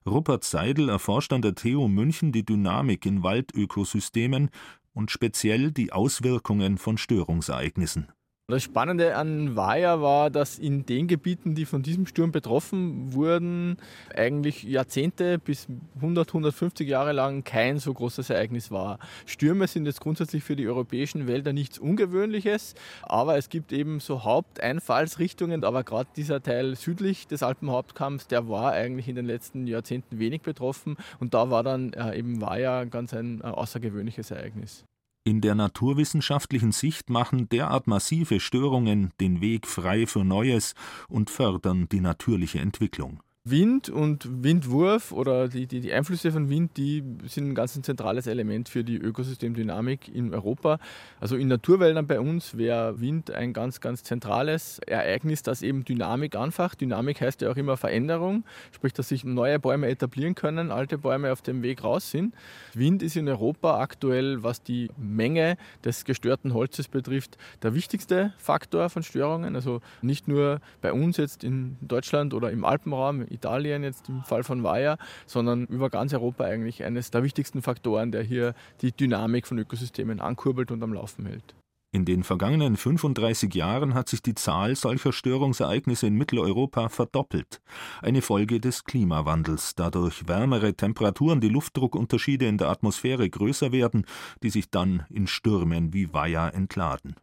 Rupert 0.05 0.43
Seidel 0.43 0.89
erforscht 0.89 1.33
an 1.33 1.41
der 1.41 1.55
TU 1.55 1.88
München 1.88 2.31
die 2.31 2.45
Dynamik 2.45 3.05
in 3.05 3.24
Waldökosystemen 3.24 4.50
und 4.93 5.12
speziell 5.12 5.71
die 5.71 5.91
Auswirkungen 5.91 6.77
von 6.77 6.97
Störungsereignissen. 6.97 8.09
Das 8.48 8.62
Spannende 8.62 9.16
an 9.16 9.56
Vaja 9.56 10.02
war, 10.02 10.30
dass 10.30 10.60
in 10.60 10.86
den 10.86 11.08
Gebieten, 11.08 11.56
die 11.56 11.66
von 11.66 11.82
diesem 11.82 12.06
Sturm 12.06 12.32
betroffen 12.32 13.12
wurden, 13.12 13.78
eigentlich 14.14 14.62
Jahrzehnte 14.62 15.40
bis 15.40 15.66
100, 15.96 16.28
150 16.30 16.88
Jahre 16.88 17.12
lang 17.12 17.44
kein 17.44 17.80
so 17.80 17.92
großes 17.92 18.30
Ereignis 18.30 18.70
war. 18.70 19.00
Stürme 19.25 19.66
sind 19.66 19.88
jetzt 19.88 20.00
grundsätzlich 20.00 20.44
für 20.44 20.56
die 20.56 20.68
europäischen 20.68 21.25
Wälder 21.25 21.54
nichts 21.54 21.80
Ungewöhnliches, 21.80 22.75
aber 23.02 23.36
es 23.36 23.50
gibt 23.50 23.74
eben 23.74 24.00
so 24.00 24.24
Haupteinfallsrichtungen, 24.24 25.64
aber 25.64 25.84
gerade 25.84 26.10
dieser 26.16 26.44
Teil 26.44 26.75
südlich 26.75 27.25
des 27.25 27.42
Alpenhauptkamms, 27.42 28.28
der 28.28 28.48
war 28.48 28.74
eigentlich 28.74 29.08
in 29.08 29.16
den 29.16 29.25
letzten 29.25 29.66
Jahrzehnten 29.66 30.20
wenig 30.20 30.44
betroffen 30.44 30.98
und 31.20 31.34
da 31.34 31.50
war 31.50 31.64
dann 31.64 31.94
äh, 31.94 32.16
eben 32.16 32.40
Vaja 32.42 32.84
ganz 32.84 33.12
ein 33.16 33.42
äh, 33.42 33.46
außergewöhnliches 33.46 34.30
Ereignis. 34.30 34.86
In 35.27 35.41
der 35.41 35.55
naturwissenschaftlichen 35.55 36.72
Sicht 36.72 37.10
machen 37.10 37.50
derart 37.50 37.88
massive 37.88 38.39
Störungen 38.39 39.12
den 39.20 39.41
Weg 39.41 39.65
frei 39.65 40.05
für 40.05 40.24
Neues 40.24 40.75
und 41.10 41.32
fördern 41.32 41.89
die 41.91 42.00
natürliche 42.00 42.60
Entwicklung. 42.60 43.24
Wind 43.48 43.90
und 43.90 44.44
Windwurf 44.44 45.12
oder 45.12 45.48
die, 45.48 45.68
die, 45.68 45.80
die, 45.80 45.94
Einflüsse 45.94 46.32
von 46.32 46.50
Wind, 46.50 46.78
die 46.78 47.04
sind 47.28 47.50
ein 47.50 47.54
ganz 47.54 47.80
zentrales 47.80 48.25
Element 48.25 48.70
für 48.70 48.84
die 48.84 48.98
Ökosystemdynamik 48.98 50.08
in 50.08 50.34
Europa. 50.34 50.80
Also 51.20 51.36
in 51.36 51.48
Naturwäldern 51.48 52.08
bei 52.08 52.20
uns 52.20 52.58
wäre 52.58 53.00
Wind 53.00 53.30
ein 53.30 53.54
ganz, 53.54 53.82
ganz 53.82 54.02
zentrales 54.02 54.80
Ereignis, 54.80 55.44
das 55.44 55.62
eben 55.62 55.86
Dynamik 55.86 56.36
anfacht. 56.36 56.82
Dynamik 56.82 57.22
heißt 57.22 57.44
ja 57.44 57.52
auch 57.52 57.56
immer 57.56 57.78
Veränderung, 57.78 58.46
sprich, 58.72 58.94
dass 58.94 59.10
sich 59.10 59.24
neue 59.24 59.60
Bäume 59.60 59.90
etablieren 59.90 60.34
können, 60.34 60.72
alte 60.72 60.98
Bäume 60.98 61.32
auf 61.32 61.44
dem 61.44 61.62
Weg 61.62 61.84
raus 61.84 62.10
sind. 62.10 62.34
Wind 62.74 63.04
ist 63.04 63.16
in 63.16 63.30
Europa 63.30 63.80
aktuell, 63.80 64.42
was 64.42 64.64
die 64.64 64.90
Menge 64.98 65.58
des 65.84 66.04
gestörten 66.04 66.56
Holzes 66.56 66.88
betrifft, 66.88 67.38
der 67.62 67.75
wichtigste 67.75 68.34
Faktor 68.40 68.90
von 68.90 69.04
Störungen. 69.04 69.56
Also 69.56 69.82
nicht 70.02 70.28
nur 70.28 70.62
bei 70.82 70.92
uns 70.92 71.18
jetzt 71.18 71.44
in 71.44 71.78
Deutschland 71.82 72.34
oder 72.34 72.50
im 72.50 72.66
Alpenraum, 72.66 73.24
Italien 73.36 73.84
jetzt 73.84 74.10
im 74.10 74.24
Fall 74.24 74.44
von 74.44 74.63
Vaja, 74.63 74.98
sondern 75.25 75.65
über 75.65 75.89
ganz 75.89 76.13
Europa 76.13 76.44
eigentlich 76.44 76.84
eines 76.84 77.12
der 77.12 77.24
wichtigsten 77.24 77.62
Faktoren, 77.62 78.12
der 78.12 78.24
hier 78.24 78.54
die 78.82 78.92
Dynamik 78.92 79.48
von 79.48 79.60
Ökosystemen 79.60 80.20
ankurbelt 80.20 80.72
und 80.72 80.82
am 80.84 80.94
Laufen 80.94 81.25
hält. 81.25 81.56
In 81.96 82.04
den 82.04 82.25
vergangenen 82.25 82.75
35 82.75 83.56
Jahren 83.56 83.94
hat 83.94 84.10
sich 84.10 84.22
die 84.22 84.36
Zahl 84.36 84.75
solcher 84.75 85.13
Störungsereignisse 85.13 86.08
in 86.08 86.15
Mitteleuropa 86.15 86.89
verdoppelt. 86.89 87.62
Eine 88.01 88.22
Folge 88.22 88.60
des 88.60 88.84
Klimawandels, 88.84 89.75
da 89.75 89.89
durch 89.92 90.27
wärmere 90.27 90.74
Temperaturen 90.74 91.39
die 91.39 91.48
Luftdruckunterschiede 91.48 92.48
in 92.48 92.58
der 92.58 92.68
Atmosphäre 92.68 93.30
größer 93.30 93.72
werden, 93.72 94.06
die 94.44 94.50
sich 94.50 94.70
dann 94.70 95.06
in 95.10 95.25
Stürmen 95.27 95.94
wie 95.94 96.12
Vaja 96.12 96.50
entladen. 96.50 97.15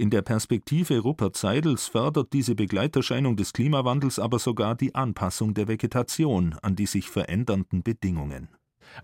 In 0.00 0.08
der 0.08 0.22
Perspektive 0.22 1.00
Rupert 1.00 1.36
Seidels 1.36 1.88
fördert 1.88 2.32
diese 2.32 2.54
Begleiterscheinung 2.54 3.36
des 3.36 3.52
Klimawandels 3.52 4.18
aber 4.18 4.38
sogar 4.38 4.74
die 4.74 4.94
Anpassung 4.94 5.52
der 5.52 5.68
Vegetation 5.68 6.56
an 6.62 6.74
die 6.74 6.86
sich 6.86 7.10
verändernden 7.10 7.82
Bedingungen. 7.82 8.48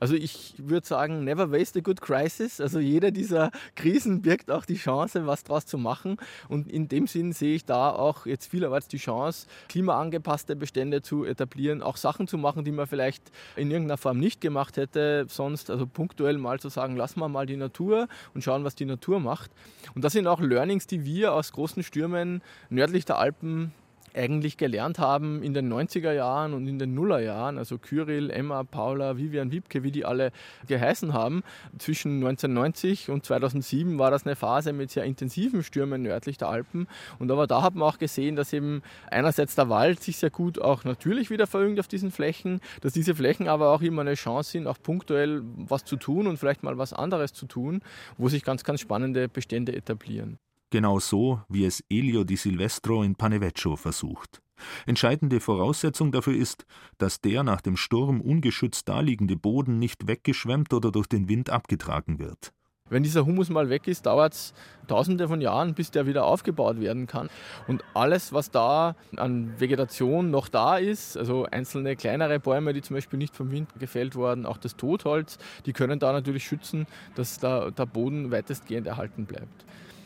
Also 0.01 0.15
ich 0.15 0.55
würde 0.59 0.87
sagen, 0.87 1.25
never 1.25 1.51
waste 1.51 1.79
a 1.79 1.83
good 1.83 2.01
crisis. 2.01 2.61
Also 2.61 2.79
jede 2.79 3.13
dieser 3.13 3.51
Krisen 3.75 4.23
birgt 4.23 4.51
auch 4.51 4.65
die 4.65 4.77
Chance, 4.77 5.27
was 5.27 5.45
daraus 5.45 5.67
zu 5.67 5.79
machen. 5.79 6.17
Und 6.49 6.71
in 6.71 6.89
dem 6.89 7.07
Sinn 7.07 7.33
sehe 7.33 7.55
ich 7.55 7.65
da 7.65 7.91
auch 7.91 8.27
jetzt 8.27 8.51
vielerorts 8.51 8.89
die 8.89 8.99
Chance, 8.99 9.47
klimaangepasste 9.69 10.57
Bestände 10.57 11.03
zu 11.03 11.25
etablieren, 11.25 11.83
auch 11.83 11.97
Sachen 11.97 12.29
zu 12.29 12.39
machen, 12.39 12.65
die 12.65 12.73
man 12.73 12.87
vielleicht 12.87 13.31
in 13.57 13.71
irgendeiner 13.71 13.99
Form 13.99 14.19
nicht 14.19 14.41
gemacht 14.41 14.77
hätte, 14.77 15.27
sonst 15.29 15.71
also 15.71 15.87
punktuell 15.87 16.39
mal 16.39 16.61
zu 16.61 16.69
sagen, 16.69 16.97
lassen 16.97 17.21
wir 17.21 17.29
mal 17.29 17.47
die 17.47 17.57
Natur 17.57 18.09
und 18.35 18.43
schauen, 18.43 18.65
was 18.65 18.75
die 18.75 18.85
Natur 18.85 19.21
macht. 19.21 19.51
Und 19.95 20.05
das 20.05 20.13
sind 20.13 20.27
auch 20.27 20.41
Learnings, 20.41 20.87
die 20.87 21.05
wir 21.05 21.33
aus 21.33 21.53
großen 21.53 21.83
Stürmen 21.83 22.43
nördlich 22.71 23.05
der 23.05 23.19
Alpen 23.19 23.73
eigentlich 24.17 24.57
gelernt 24.57 24.99
haben 24.99 25.43
in 25.43 25.55
den 25.55 25.73
90er 25.73 26.13
Jahren 26.13 26.55
und 26.55 26.67
in 26.67 26.79
den 26.79 26.95
Nullerjahren, 26.95 27.59
also 27.59 27.79
Kyrill, 27.79 28.31
Emma, 28.31 28.65
Paula, 28.65 29.17
Vivian 29.17 29.53
Wiebke, 29.53 29.83
wie 29.83 29.91
die 29.91 30.05
alle 30.05 30.33
geheißen 30.67 31.13
haben. 31.13 31.43
Zwischen 31.79 32.17
1990 32.17 33.11
und 33.11 33.25
2007 33.25 33.99
war 33.99 34.11
das 34.11 34.25
eine 34.25 34.37
Phase 34.37 34.73
mit 34.73 34.91
sehr 34.91 35.05
intensiven 35.05 35.63
Stürmen 35.63 36.03
nördlich 36.03 36.39
der 36.39 36.49
Alpen. 36.49 36.87
Und 37.19 37.31
aber 37.31 37.47
da 37.47 37.63
hat 37.63 37.75
man 37.75 37.89
auch 37.89 37.99
gesehen, 37.99 38.37
dass 38.37 38.53
eben 38.53 38.83
einerseits 39.11 39.55
der 39.55 39.69
Wald 39.69 40.03
sich 40.03 40.17
sehr 40.17 40.31
gut 40.31 40.61
auch 40.61 40.85
natürlich 40.85 41.31
wieder 41.31 41.47
verjüngt 41.47 41.81
auf 41.81 41.89
diesen 41.89 42.11
Flächen, 42.11 42.61
dass 42.81 42.93
diese 42.93 43.15
Flächen 43.15 43.49
aber 43.49 43.71
auch 43.71 43.83
immer 43.83 44.03
eine 44.03 44.15
Chance 44.15 44.53
sind, 44.53 44.67
auch 44.67 44.79
punktuell 44.83 45.43
was 45.57 45.85
zu 45.85 45.97
tun 45.97 46.27
und 46.27 46.39
vielleicht 46.39 46.63
mal 46.63 46.79
was 46.79 46.93
anderes 46.93 47.33
zu 47.33 47.47
tun, 47.47 47.81
wo 48.17 48.29
sich 48.29 48.45
ganz, 48.45 48.65
ganz 48.65 48.81
spannende 48.81 49.29
Bestände 49.29 49.75
etablieren 49.75 50.39
genau 50.71 50.99
so, 50.99 51.41
wie 51.49 51.65
es 51.65 51.85
Elio 51.89 52.25
di 52.25 52.37
Silvestro 52.37 53.03
in 53.03 53.15
Paneveccio 53.15 53.77
versucht. 53.77 54.43
Entscheidende 54.87 55.41
Voraussetzung 55.41 56.13
dafür 56.13 56.35
ist, 56.35 56.67
dass 56.99 57.21
der 57.21 57.43
nach 57.43 57.61
dem 57.61 57.77
Sturm 57.77 58.21
ungeschützt 58.21 58.89
daliegende 58.89 59.37
Boden 59.37 59.79
nicht 59.79 60.07
weggeschwemmt 60.07 60.73
oder 60.73 60.91
durch 60.91 61.07
den 61.07 61.29
Wind 61.29 61.51
abgetragen 61.51 62.19
wird. 62.19 62.53
Wenn 62.89 63.03
dieser 63.03 63.27
Humus 63.27 63.51
mal 63.51 63.69
weg 63.69 63.89
ist, 63.89 64.07
dauert 64.07 64.33
es 64.33 64.55
tausende 64.87 65.27
von 65.27 65.41
Jahren, 65.41 65.75
bis 65.75 65.91
der 65.91 66.07
wieder 66.07 66.25
aufgebaut 66.25 66.81
werden 66.81 67.09
kann. 67.09 67.29
Und 67.67 67.83
alles, 67.95 68.33
was 68.33 68.53
da 68.53 68.95
an 69.17 69.59
Vegetation 69.59 70.31
noch 70.31 70.49
da 70.49 70.77
ist, 70.77 71.17
also 71.17 71.47
einzelne 71.51 71.97
kleinere 71.97 72.39
Bäume, 72.39 72.73
die 72.73 72.83
zum 72.83 72.95
Beispiel 72.95 73.19
nicht 73.19 73.35
vom 73.35 73.51
Wind 73.51 73.71
gefällt 73.81 74.15
wurden, 74.15 74.47
auch 74.47 74.59
das 74.59 74.77
Totholz, 74.77 75.39
die 75.67 75.73
können 75.73 75.99
da 75.99 76.13
natürlich 76.13 76.45
schützen, 76.45 76.87
dass 77.17 77.41
da 77.41 77.73
der 77.73 77.87
Boden 77.87 78.31
weitestgehend 78.31 78.87
erhalten 78.87 79.27
bleibt. 79.27 79.65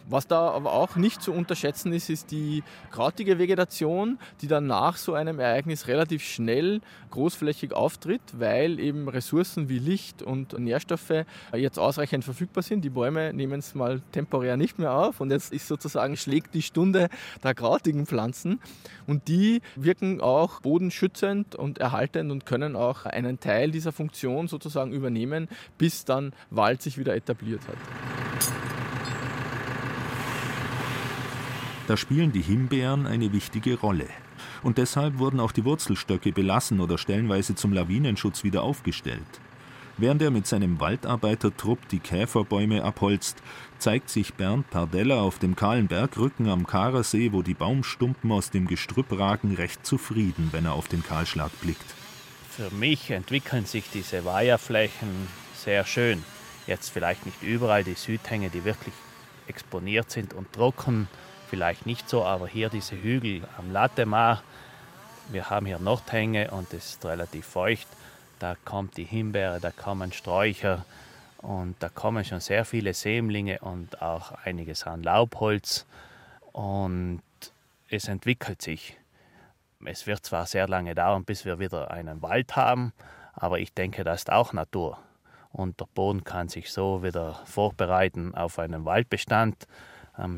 Was 0.09 0.27
da 0.27 0.51
aber 0.51 0.73
auch 0.73 0.97
nicht 0.97 1.23
zu 1.23 1.33
unterschätzen 1.33 1.93
ist, 1.93 2.11
ist 2.11 2.31
die 2.31 2.63
krautige 2.91 3.39
Vegetation, 3.39 4.19
die 4.41 4.49
dann 4.49 4.67
nach 4.67 4.97
so 4.97 5.15
einem 5.15 5.39
Ereignis 5.39 5.87
relativ 5.87 6.23
schnell 6.23 6.81
großflächig 7.11 7.73
auftritt, 7.73 8.21
weil 8.33 8.81
eben 8.81 9.09
Ressourcen 9.09 9.69
wie 9.69 9.79
Licht 9.79 10.23
und 10.23 10.59
Nährstoffe 10.59 11.25
jetzt 11.55 11.79
ausreichend 11.79 12.25
verfügbar 12.25 12.63
sind. 12.63 12.85
Die 12.85 12.91
Bäume 12.91 13.33
nehmen 13.33 13.61
es 13.61 13.75
mal 13.75 14.01
temporär 14.13 14.57
nicht 14.57 14.79
mehr 14.79 14.93
auf 14.93 15.21
und 15.21 15.31
jetzt 15.31 15.53
ist 15.53 15.69
sozusagen 15.69 16.17
schlägt 16.17 16.55
die 16.55 16.63
Stunde 16.63 17.09
der 17.43 17.55
krautigen 17.55 18.07
Pflanzen 18.07 18.61
und 19.07 19.29
die 19.29 19.61
wirken 19.77 20.21
auch 20.21 20.61
bodenschützend 20.61 21.55
und 21.55 21.79
erhaltend 21.79 22.31
und 22.31 22.47
können 22.47 22.77
auch 22.77 23.07
einen 23.07 23.41
Teil 23.41 23.71
dieser 23.71 23.93
Funktion 23.93 24.49
sozusagen 24.49 24.93
übernehmen, 24.93 25.49
bis 25.79 26.05
dann 26.05 26.33
Wald 26.51 26.83
sich 26.83 26.99
wieder 26.99 27.15
etabliert 27.15 27.63
hat. 27.69 28.80
Da 31.91 31.97
spielen 31.97 32.31
die 32.31 32.41
Himbeeren 32.41 33.09
eine 33.09 33.33
wichtige 33.33 33.77
Rolle. 33.77 34.07
Und 34.63 34.79
deshalb 34.79 35.19
wurden 35.19 35.41
auch 35.41 35.51
die 35.51 35.65
Wurzelstöcke 35.65 36.31
belassen 36.31 36.79
oder 36.79 36.99
stellenweise 36.99 37.57
zum 37.57 37.73
Lawinenschutz 37.73 38.45
wieder 38.45 38.63
aufgestellt. 38.63 39.27
Während 39.97 40.23
er 40.23 40.31
mit 40.31 40.47
seinem 40.47 40.79
Waldarbeitertrupp 40.79 41.89
die 41.89 41.99
Käferbäume 41.99 42.85
abholzt, 42.85 43.43
zeigt 43.81 44.09
sich 44.09 44.35
Bernd 44.35 44.71
Pardella 44.71 45.21
auf 45.21 45.41
dem 45.41 45.57
kahlen 45.57 45.89
Bergrücken 45.89 46.49
am 46.49 46.65
Karasee, 46.65 47.33
wo 47.33 47.43
die 47.43 47.55
Baumstumpen 47.55 48.31
aus 48.31 48.51
dem 48.51 48.69
Gestrüpp 48.69 49.19
ragen, 49.19 49.57
recht 49.57 49.85
zufrieden, 49.85 50.51
wenn 50.53 50.67
er 50.67 50.75
auf 50.75 50.87
den 50.87 51.03
Kahlschlag 51.03 51.51
blickt. 51.61 51.97
Für 52.51 52.71
mich 52.73 53.11
entwickeln 53.11 53.67
sich 53.67 53.91
diese 53.93 54.25
Weiherflächen 54.25 55.27
sehr 55.57 55.85
schön. 55.85 56.23
Jetzt 56.69 56.91
vielleicht 56.91 57.27
nicht 57.27 57.43
überall 57.43 57.83
die 57.83 57.95
Südhänge, 57.95 58.49
die 58.49 58.65
wirklich 58.65 58.95
exponiert 59.49 60.13
sind 60.13 60.35
und 60.35 60.53
trocken 60.53 61.09
vielleicht 61.51 61.85
nicht 61.85 62.09
so, 62.09 62.25
aber 62.25 62.47
hier 62.47 62.69
diese 62.69 62.97
Hügel 62.97 63.43
am 63.59 63.73
Lattemar, 63.73 64.43
wir 65.31 65.51
haben 65.51 65.67
hier 65.67 65.81
Nordhänge 65.81 66.51
und 66.53 66.73
es 66.73 66.91
ist 66.93 67.05
relativ 67.05 67.45
feucht. 67.45 67.89
Da 68.39 68.55
kommt 68.65 68.97
die 68.97 69.05
Himbeere, 69.05 69.61
da 69.61 69.73
kommen 69.73 70.13
Sträucher 70.13 70.85
und 71.39 71.75
da 71.81 71.89
kommen 71.89 72.25
schon 72.25 72.41
sehr 72.41 72.65
viele 72.65 72.95
Sämlinge 72.95 73.59
und 73.61 74.01
auch 74.01 74.33
einiges 74.45 74.87
an 74.87 75.03
Laubholz 75.03 75.87
und 76.53 77.23
es 77.89 78.07
entwickelt 78.07 78.63
sich. 78.63 78.97
Es 79.85 80.07
wird 80.07 80.25
zwar 80.25 80.47
sehr 80.47 80.69
lange 80.69 80.95
dauern, 80.95 81.25
bis 81.25 81.45
wir 81.45 81.59
wieder 81.59 81.91
einen 81.91 82.23
Wald 82.23 82.55
haben, 82.55 82.93
aber 83.35 83.59
ich 83.59 83.75
denke, 83.75 84.05
das 84.05 84.21
ist 84.21 84.33
auch 84.33 84.53
Natur. 84.53 84.99
Und 85.53 85.81
der 85.81 85.89
Boden 85.95 86.23
kann 86.23 86.49
sich 86.49 86.71
so 86.71 87.03
wieder 87.03 87.41
vorbereiten 87.45 88.37
auf 88.37 88.61
einen 88.61 88.85
Waldbestand 88.85 89.67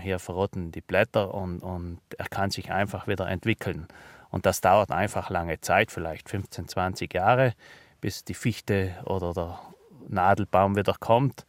hier 0.01 0.19
verrotten 0.19 0.73
die 0.73 0.81
Blätter 0.81 1.35
und, 1.35 1.61
und 1.61 2.01
er 2.17 2.29
kann 2.29 2.51
sich 2.51 2.71
einfach 2.71 3.07
wieder 3.07 3.29
entwickeln. 3.29 3.87
Und 4.31 4.47
das 4.47 4.61
dauert 4.61 4.91
einfach 4.91 5.31
lange 5.31 5.61
Zeit, 5.61 5.91
vielleicht 5.91 6.29
15, 6.29 6.69
20 6.69 7.13
Jahre, 7.13 7.53
bis 8.01 8.25
die 8.25 8.35
Fichte 8.35 8.95
oder 9.05 9.33
der 9.35 9.59
Nadelbaum 10.09 10.77
wieder 10.77 10.95
kommt. 10.99 11.45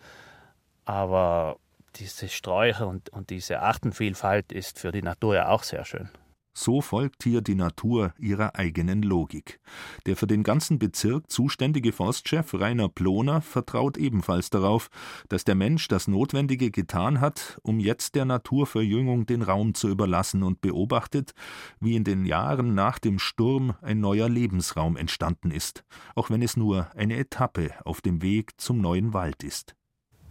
Aber 0.85 1.57
diese 1.95 2.27
Sträucher 2.27 2.87
und, 2.87 3.09
und 3.09 3.29
diese 3.29 3.61
Artenvielfalt 3.61 4.51
ist 4.51 4.79
für 4.79 4.91
die 4.91 5.01
Natur 5.01 5.35
ja 5.35 5.49
auch 5.49 5.63
sehr 5.63 5.85
schön. 5.85 6.09
So 6.55 6.81
folgt 6.81 7.23
hier 7.23 7.41
die 7.41 7.55
Natur 7.55 8.13
ihrer 8.19 8.55
eigenen 8.55 9.01
Logik. 9.01 9.59
Der 10.05 10.15
für 10.15 10.27
den 10.27 10.43
ganzen 10.43 10.77
Bezirk 10.77 11.31
zuständige 11.31 11.91
Forstchef 11.91 12.53
Rainer 12.53 12.89
Ploner 12.89 13.41
vertraut 13.41 13.97
ebenfalls 13.97 14.51
darauf, 14.51 14.89
dass 15.29 15.45
der 15.45 15.55
Mensch 15.55 15.87
das 15.87 16.07
Notwendige 16.07 16.69
getan 16.69 17.21
hat, 17.21 17.59
um 17.63 17.79
jetzt 17.79 18.13
der 18.13 18.25
Naturverjüngung 18.25 19.25
den 19.25 19.41
Raum 19.41 19.73
zu 19.73 19.89
überlassen 19.89 20.43
und 20.43 20.61
beobachtet, 20.61 21.33
wie 21.79 21.95
in 21.95 22.03
den 22.03 22.25
Jahren 22.25 22.75
nach 22.75 22.99
dem 22.99 23.17
Sturm 23.17 23.73
ein 23.81 23.99
neuer 23.99 24.29
Lebensraum 24.29 24.95
entstanden 24.95 25.49
ist, 25.49 25.83
auch 26.13 26.29
wenn 26.29 26.43
es 26.43 26.55
nur 26.55 26.87
eine 26.95 27.17
Etappe 27.17 27.71
auf 27.83 28.01
dem 28.01 28.21
Weg 28.21 28.61
zum 28.61 28.79
neuen 28.79 29.13
Wald 29.13 29.43
ist. 29.43 29.75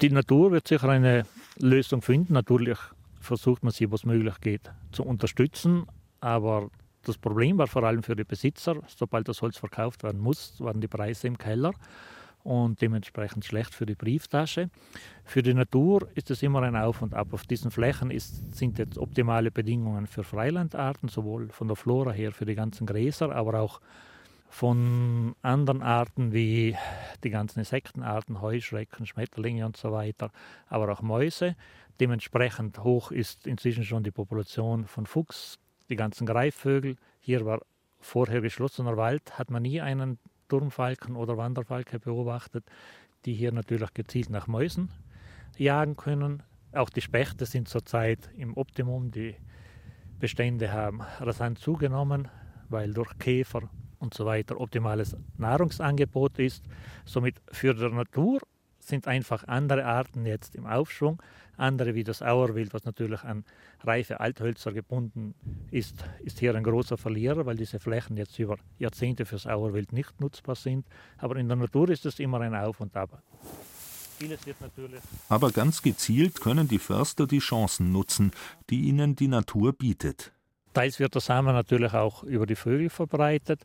Die 0.00 0.10
Natur 0.10 0.52
wird 0.52 0.68
sicher 0.68 0.88
eine 0.88 1.26
Lösung 1.58 2.00
finden. 2.00 2.32
Natürlich 2.34 2.78
versucht 3.20 3.64
man 3.64 3.72
sie, 3.72 3.90
was 3.90 4.04
möglich 4.04 4.40
geht, 4.40 4.70
zu 4.92 5.04
unterstützen. 5.04 5.86
Aber 6.22 6.70
das 7.02 7.18
Problem 7.18 7.58
war 7.58 7.66
vor 7.66 7.82
allem 7.82 8.04
für 8.04 8.14
die 8.14 8.24
Besitzer, 8.24 8.76
sobald 8.86 9.26
das 9.28 9.42
Holz 9.42 9.58
verkauft 9.58 10.04
werden 10.04 10.20
muss, 10.20 10.60
waren 10.60 10.80
die 10.80 10.88
Preise 10.88 11.26
im 11.26 11.36
Keller 11.36 11.72
und 12.44 12.80
dementsprechend 12.80 13.44
schlecht 13.44 13.74
für 13.74 13.86
die 13.86 13.96
Brieftasche. 13.96 14.70
Für 15.24 15.42
die 15.42 15.52
Natur 15.52 16.08
ist 16.14 16.30
es 16.30 16.42
immer 16.44 16.62
ein 16.62 16.76
Auf 16.76 17.02
und 17.02 17.12
Ab. 17.12 17.32
Auf 17.32 17.44
diesen 17.44 17.72
Flächen 17.72 18.12
ist, 18.12 18.54
sind 18.54 18.78
jetzt 18.78 18.98
optimale 18.98 19.50
Bedingungen 19.50 20.06
für 20.06 20.22
Freilandarten, 20.22 21.08
sowohl 21.08 21.48
von 21.48 21.66
der 21.66 21.76
Flora 21.76 22.12
her 22.12 22.30
für 22.30 22.44
die 22.44 22.54
ganzen 22.54 22.86
Gräser, 22.86 23.34
aber 23.34 23.60
auch 23.60 23.80
von 24.48 25.34
anderen 25.42 25.82
Arten 25.82 26.32
wie 26.32 26.76
die 27.24 27.30
ganzen 27.30 27.60
Insektenarten, 27.60 28.40
Heuschrecken, 28.40 29.06
Schmetterlinge 29.06 29.66
und 29.66 29.76
so 29.76 29.90
weiter, 29.90 30.30
aber 30.68 30.92
auch 30.92 31.02
Mäuse. 31.02 31.56
Dementsprechend 31.98 32.78
hoch 32.84 33.10
ist 33.10 33.48
inzwischen 33.48 33.82
schon 33.82 34.04
die 34.04 34.10
Population 34.12 34.86
von 34.86 35.06
Fuchs, 35.06 35.58
die 35.88 35.96
ganzen 35.96 36.26
Greifvögel. 36.26 36.96
Hier 37.20 37.44
war 37.44 37.60
vorher 38.00 38.40
geschlossener 38.40 38.96
Wald, 38.96 39.38
hat 39.38 39.50
man 39.50 39.62
nie 39.62 39.80
einen 39.80 40.18
Turmfalken 40.48 41.16
oder 41.16 41.36
Wanderfalke 41.36 41.98
beobachtet, 41.98 42.64
die 43.24 43.34
hier 43.34 43.52
natürlich 43.52 43.94
gezielt 43.94 44.30
nach 44.30 44.46
Mäusen 44.46 44.90
jagen 45.56 45.96
können. 45.96 46.42
Auch 46.72 46.90
die 46.90 47.00
Spechte 47.00 47.46
sind 47.46 47.68
zurzeit 47.68 48.30
im 48.36 48.56
Optimum. 48.56 49.10
Die 49.10 49.36
Bestände 50.18 50.72
haben 50.72 51.02
rasant 51.20 51.58
zugenommen, 51.58 52.28
weil 52.68 52.92
durch 52.92 53.16
Käfer 53.18 53.68
und 53.98 54.14
so 54.14 54.26
weiter 54.26 54.60
optimales 54.60 55.16
Nahrungsangebot 55.36 56.38
ist. 56.38 56.64
Somit 57.04 57.40
für 57.50 57.74
die 57.74 57.94
Natur 57.94 58.40
sind 58.84 59.06
einfach 59.06 59.44
andere 59.44 59.84
Arten 59.84 60.26
jetzt 60.26 60.54
im 60.54 60.66
Aufschwung. 60.66 61.22
Andere 61.56 61.94
wie 61.94 62.04
das 62.04 62.22
Auerwild, 62.22 62.74
was 62.74 62.84
natürlich 62.84 63.22
an 63.22 63.44
reife 63.84 64.20
Althölzer 64.20 64.72
gebunden 64.72 65.34
ist, 65.70 66.04
ist 66.20 66.38
hier 66.40 66.54
ein 66.54 66.64
großer 66.64 66.96
Verlierer, 66.96 67.46
weil 67.46 67.56
diese 67.56 67.78
Flächen 67.78 68.16
jetzt 68.16 68.38
über 68.38 68.56
Jahrzehnte 68.78 69.24
fürs 69.24 69.46
Auerwild 69.46 69.92
nicht 69.92 70.20
nutzbar 70.20 70.56
sind. 70.56 70.86
Aber 71.18 71.36
in 71.36 71.48
der 71.48 71.56
Natur 71.56 71.90
ist 71.90 72.06
es 72.06 72.18
immer 72.18 72.40
ein 72.40 72.54
Auf 72.54 72.80
und 72.80 72.96
Ab. 72.96 73.22
Aber 75.28 75.50
ganz 75.50 75.82
gezielt 75.82 76.40
können 76.40 76.68
die 76.68 76.78
Förster 76.78 77.26
die 77.26 77.40
Chancen 77.40 77.92
nutzen, 77.92 78.32
die 78.70 78.82
ihnen 78.82 79.16
die 79.16 79.28
Natur 79.28 79.72
bietet. 79.72 80.32
Teils 80.74 80.98
wird 80.98 81.14
der 81.14 81.20
Samen 81.20 81.54
natürlich 81.54 81.92
auch 81.92 82.22
über 82.24 82.46
die 82.46 82.54
Vögel 82.54 82.88
verbreitet. 82.88 83.64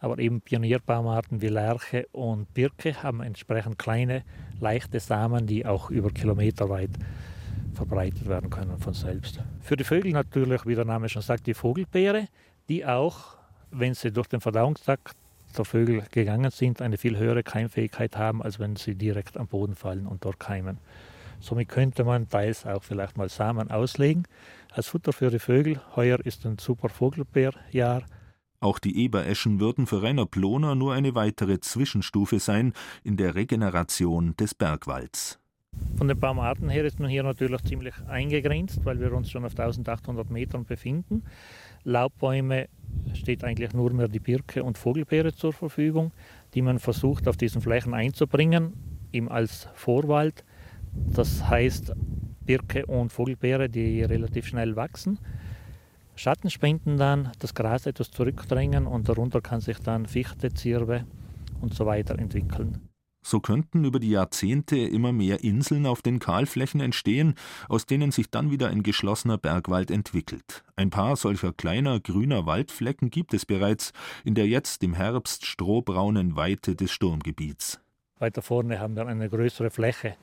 Aber 0.00 0.18
eben 0.18 0.40
Pionierbaumarten 0.40 1.42
wie 1.42 1.48
Lerche 1.48 2.06
und 2.12 2.52
Birke 2.54 3.02
haben 3.02 3.22
entsprechend 3.22 3.78
kleine, 3.78 4.22
leichte 4.58 4.98
Samen, 4.98 5.46
die 5.46 5.66
auch 5.66 5.90
über 5.90 6.10
Kilometer 6.10 6.68
weit 6.68 6.90
verbreitet 7.74 8.26
werden 8.26 8.50
können 8.50 8.78
von 8.78 8.94
selbst. 8.94 9.40
Für 9.60 9.76
die 9.76 9.84
Vögel 9.84 10.12
natürlich, 10.12 10.66
wie 10.66 10.74
der 10.74 10.84
Name 10.84 11.08
schon 11.08 11.22
sagt, 11.22 11.46
die 11.46 11.54
Vogelbeere, 11.54 12.28
die 12.68 12.84
auch, 12.84 13.36
wenn 13.70 13.94
sie 13.94 14.10
durch 14.10 14.26
den 14.26 14.40
Verdauungstrakt 14.40 15.16
der 15.56 15.64
Vögel 15.64 16.02
gegangen 16.10 16.50
sind, 16.50 16.80
eine 16.80 16.96
viel 16.96 17.16
höhere 17.16 17.42
Keimfähigkeit 17.42 18.16
haben, 18.16 18.42
als 18.42 18.58
wenn 18.58 18.76
sie 18.76 18.94
direkt 18.94 19.36
am 19.36 19.46
Boden 19.46 19.74
fallen 19.74 20.06
und 20.06 20.24
dort 20.24 20.40
keimen. 20.40 20.78
Somit 21.40 21.68
könnte 21.68 22.04
man 22.04 22.28
teils 22.28 22.66
auch 22.66 22.82
vielleicht 22.82 23.16
mal 23.16 23.28
Samen 23.28 23.70
auslegen 23.70 24.24
als 24.72 24.88
Futter 24.88 25.12
für 25.12 25.30
die 25.30 25.38
Vögel. 25.38 25.80
Heuer 25.96 26.20
ist 26.20 26.44
ein 26.44 26.58
super 26.58 26.88
Vogelbeerjahr. 26.88 28.02
Auch 28.60 28.78
die 28.78 28.98
Ebereschen 28.98 29.58
würden 29.58 29.86
für 29.86 30.02
Rainer 30.02 30.26
Ploner 30.26 30.74
nur 30.74 30.92
eine 30.92 31.14
weitere 31.14 31.60
Zwischenstufe 31.60 32.38
sein 32.40 32.74
in 33.02 33.16
der 33.16 33.34
Regeneration 33.34 34.36
des 34.36 34.54
Bergwalds. 34.54 35.38
Von 35.96 36.08
den 36.08 36.20
Baumarten 36.20 36.68
her 36.68 36.84
ist 36.84 37.00
man 37.00 37.08
hier 37.08 37.22
natürlich 37.22 37.62
ziemlich 37.62 37.94
eingegrenzt, 38.06 38.84
weil 38.84 39.00
wir 39.00 39.12
uns 39.14 39.30
schon 39.30 39.46
auf 39.46 39.58
1800 39.58 40.28
Metern 40.30 40.66
befinden. 40.66 41.22
Laubbäume 41.84 42.68
steht 43.14 43.44
eigentlich 43.44 43.72
nur 43.72 43.94
mehr 43.94 44.08
die 44.08 44.20
Birke 44.20 44.62
und 44.62 44.76
Vogelbeere 44.76 45.32
zur 45.32 45.54
Verfügung, 45.54 46.12
die 46.52 46.60
man 46.60 46.80
versucht 46.80 47.28
auf 47.28 47.38
diesen 47.38 47.62
Flächen 47.62 47.94
einzubringen, 47.94 48.74
eben 49.10 49.30
als 49.30 49.68
Vorwald. 49.74 50.44
Das 50.92 51.48
heißt 51.48 51.92
Birke 52.44 52.84
und 52.84 53.10
Vogelbeere, 53.10 53.70
die 53.70 54.02
relativ 54.02 54.46
schnell 54.46 54.76
wachsen. 54.76 55.18
Schatten 56.20 56.50
spenden 56.50 56.98
dann, 56.98 57.32
das 57.38 57.54
Gras 57.54 57.86
etwas 57.86 58.10
zurückdrängen 58.10 58.86
und 58.86 59.08
darunter 59.08 59.40
kann 59.40 59.62
sich 59.62 59.78
dann 59.78 60.04
Fichte, 60.04 60.52
Zirbe 60.52 61.06
und 61.62 61.72
so 61.72 61.86
weiter 61.86 62.18
entwickeln. 62.18 62.90
So 63.24 63.40
könnten 63.40 63.86
über 63.86 63.98
die 64.00 64.10
Jahrzehnte 64.10 64.76
immer 64.76 65.12
mehr 65.12 65.42
Inseln 65.42 65.86
auf 65.86 66.02
den 66.02 66.18
Kahlflächen 66.18 66.82
entstehen, 66.82 67.36
aus 67.70 67.86
denen 67.86 68.10
sich 68.10 68.30
dann 68.30 68.50
wieder 68.50 68.68
ein 68.68 68.82
geschlossener 68.82 69.38
Bergwald 69.38 69.90
entwickelt. 69.90 70.62
Ein 70.76 70.90
paar 70.90 71.16
solcher 71.16 71.54
kleiner 71.54 72.00
grüner 72.00 72.44
Waldflecken 72.44 73.08
gibt 73.08 73.32
es 73.32 73.46
bereits 73.46 73.94
in 74.22 74.34
der 74.34 74.46
jetzt 74.46 74.82
im 74.84 74.92
Herbst 74.92 75.46
strohbraunen 75.46 76.36
Weite 76.36 76.76
des 76.76 76.90
Sturmgebiets. 76.90 77.80
Weiter 78.18 78.42
vorne 78.42 78.78
haben 78.78 78.94
wir 78.94 79.06
eine 79.06 79.30
größere 79.30 79.70
Fläche, 79.70 80.16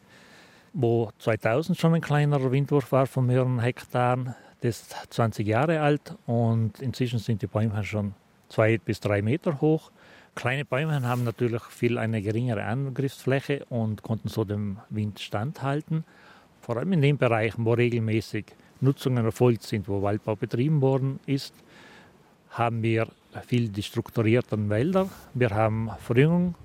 wo 0.74 1.10
2000 1.18 1.76
schon 1.76 1.96
ein 1.96 2.02
kleinerer 2.02 2.52
Windwurf 2.52 2.92
war 2.92 3.08
von 3.08 3.26
mehreren 3.26 3.62
Hektaren. 3.62 4.36
Das 4.62 4.82
ist 4.82 4.96
20 5.12 5.48
Jahre 5.48 5.82
alt 5.82 6.16
und 6.26 6.80
inzwischen 6.82 7.20
sind 7.20 7.42
die 7.44 7.48
Bäume 7.48 7.84
schon 7.84 8.16
zwei 8.50 8.78
bis 8.80 9.00
drei 9.00 9.22
Meter 9.22 9.62
hoch. 9.62 9.92
Kleine 10.34 10.66
Bäume 10.66 11.02
haben 11.02 11.24
natürlich 11.24 11.64
viel 11.64 11.98
eine 11.98 12.22
geringere 12.22 12.64
Angriffsfläche 12.64 13.66
und 13.70 14.02
konnten 14.04 14.30
so 14.30 14.44
dem 14.46 14.78
Wind 14.90 15.20
standhalten. 15.20 16.06
Vor 16.62 16.78
allem 16.78 16.94
in 16.94 17.02
den 17.02 17.18
Bereichen, 17.18 17.66
wo 17.66 17.74
regelmäßig 17.74 18.46
Nutzungen 18.82 19.26
erfolgt 19.26 19.64
sind, 19.64 19.88
wo 19.88 20.02
Waldbau 20.02 20.36
betrieben 20.36 20.82
worden 20.82 21.20
ist, 21.26 21.54
haben 22.50 22.82
wir 22.82 23.08
viel 23.46 23.70
die 23.70 23.84
strukturierten 23.84 24.70
Wälder. 24.70 25.10
Wir 25.34 25.52
haben 25.52 25.92
Verjüngung 26.00 26.56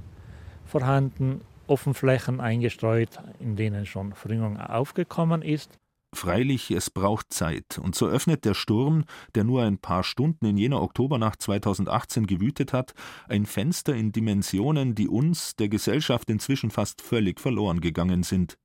vorhanden, 0.65 1.43
Offenflächen 1.67 2.41
eingestreut, 2.41 3.21
in 3.41 3.57
denen 3.57 3.87
schon 3.87 4.13
Verjüngung 4.15 4.59
aufgekommen 4.59 5.43
ist. 5.43 5.79
Freilich, 6.15 6.71
es 6.71 6.91
braucht 6.91 7.33
Zeit, 7.33 7.79
und 7.79 7.95
so 7.95 8.07
öffnet 8.07 8.45
der 8.45 8.55
Sturm, 8.55 9.05
der 9.35 9.45
nur 9.45 9.63
ein 9.63 9.79
paar 9.79 10.05
Stunden 10.05 10.45
in 10.45 10.59
jener 10.59 10.83
Oktobernacht 10.83 11.41
2018 11.41 12.27
gewütet 12.27 12.73
hat, 12.73 12.93
ein 13.29 13.47
Fenster 13.47 13.95
in 13.95 14.13
Dimensionen, 14.13 14.95
die 14.95 15.09
uns, 15.09 15.57
der 15.57 15.69
Gesellschaft 15.69 16.29
inzwischen 16.29 16.71
fast 16.71 17.01
völlig 17.01 17.41
verloren 17.41 17.81
gegangen 17.81 18.23
sind. 18.23 18.59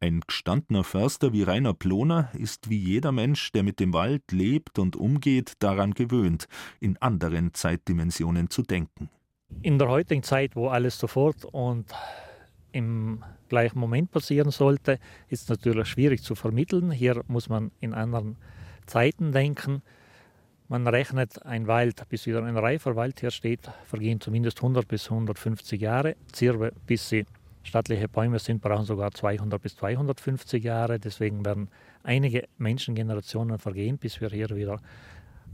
Ein 0.00 0.20
gestandener 0.26 0.84
Förster 0.84 1.32
wie 1.32 1.42
Rainer 1.42 1.74
Ploner 1.74 2.30
ist 2.34 2.70
wie 2.70 2.78
jeder 2.78 3.12
Mensch, 3.12 3.52
der 3.52 3.62
mit 3.62 3.78
dem 3.78 3.92
Wald 3.92 4.32
lebt 4.32 4.78
und 4.78 4.96
umgeht, 4.96 5.54
daran 5.60 5.94
gewöhnt, 5.94 6.46
in 6.80 6.96
anderen 6.96 7.54
Zeitdimensionen 7.54 8.50
zu 8.50 8.62
denken. 8.62 9.10
In 9.62 9.78
der 9.78 9.88
heutigen 9.88 10.22
Zeit, 10.22 10.56
wo 10.56 10.68
alles 10.68 10.98
sofort 10.98 11.44
und 11.44 11.86
im 12.72 13.22
gleichen 13.48 13.78
Moment 13.78 14.10
passieren 14.10 14.50
sollte, 14.50 14.98
ist 15.28 15.48
natürlich 15.48 15.88
schwierig 15.88 16.22
zu 16.22 16.34
vermitteln. 16.34 16.90
Hier 16.90 17.22
muss 17.28 17.48
man 17.48 17.70
in 17.80 17.94
anderen 17.94 18.36
Zeiten 18.86 19.32
denken. 19.32 19.82
Man 20.68 20.86
rechnet 20.86 21.44
ein 21.44 21.66
Wald, 21.66 22.02
bis 22.08 22.26
wieder 22.26 22.42
ein 22.42 22.56
reifer 22.56 22.96
Wald 22.96 23.20
hier 23.20 23.30
steht, 23.30 23.70
vergehen 23.84 24.20
zumindest 24.20 24.58
100 24.58 24.88
bis 24.88 25.10
150 25.10 25.80
Jahre. 25.80 26.16
Zirbe, 26.32 26.72
bis 26.86 27.08
sie 27.08 27.26
stattliche 27.62 28.08
Bäume 28.08 28.38
sind, 28.38 28.62
brauchen 28.62 28.86
sogar 28.86 29.10
200 29.12 29.60
bis 29.60 29.76
250 29.76 30.64
Jahre. 30.64 30.98
Deswegen 30.98 31.44
werden 31.44 31.68
einige 32.02 32.48
Menschengenerationen 32.58 33.58
vergehen, 33.58 33.98
bis 33.98 34.20
wir 34.20 34.30
hier 34.30 34.48
wieder 34.50 34.80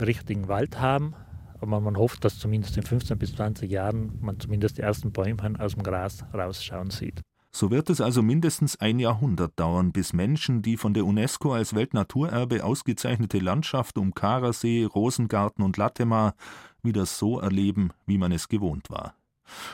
richtigen 0.01 0.49
Wald 0.49 0.81
haben. 0.81 1.15
Aber 1.61 1.81
man 1.81 1.97
hofft, 1.97 2.25
dass 2.25 2.39
zumindest 2.39 2.77
in 2.77 2.85
15 2.85 3.19
bis 3.19 3.35
20 3.35 3.71
Jahren 3.71 4.19
man 4.21 4.39
zumindest 4.39 4.79
die 4.79 4.83
ersten 4.83 5.13
Bäume 5.13 5.59
aus 5.59 5.75
dem 5.75 5.83
Gras 5.83 6.25
rausschauen 6.33 6.91
sieht. 6.91 7.23
So 7.51 7.71
wird 7.71 7.91
es 7.91 8.01
also 8.01 8.23
mindestens 8.23 8.77
ein 8.77 8.99
Jahrhundert 8.99 9.59
dauern, 9.59 9.93
bis 9.93 10.13
Menschen 10.13 10.63
die 10.63 10.77
von 10.77 10.95
der 10.95 11.07
UNESCO 11.07 11.55
als 11.55 11.75
Weltnaturerbe 11.75 12.63
ausgezeichnete 12.63 13.39
Landschaft 13.39 13.99
um 13.99 14.15
Karasee, 14.15 14.85
Rosengarten 14.85 15.65
und 15.65 15.77
Latemar 15.77 16.35
wieder 16.83 17.07
so 17.07 17.41
erleben, 17.41 17.91
wie 18.07 18.19
man 18.19 18.33
es 18.33 18.49
gewohnt 18.49 18.91
war. 18.91 19.15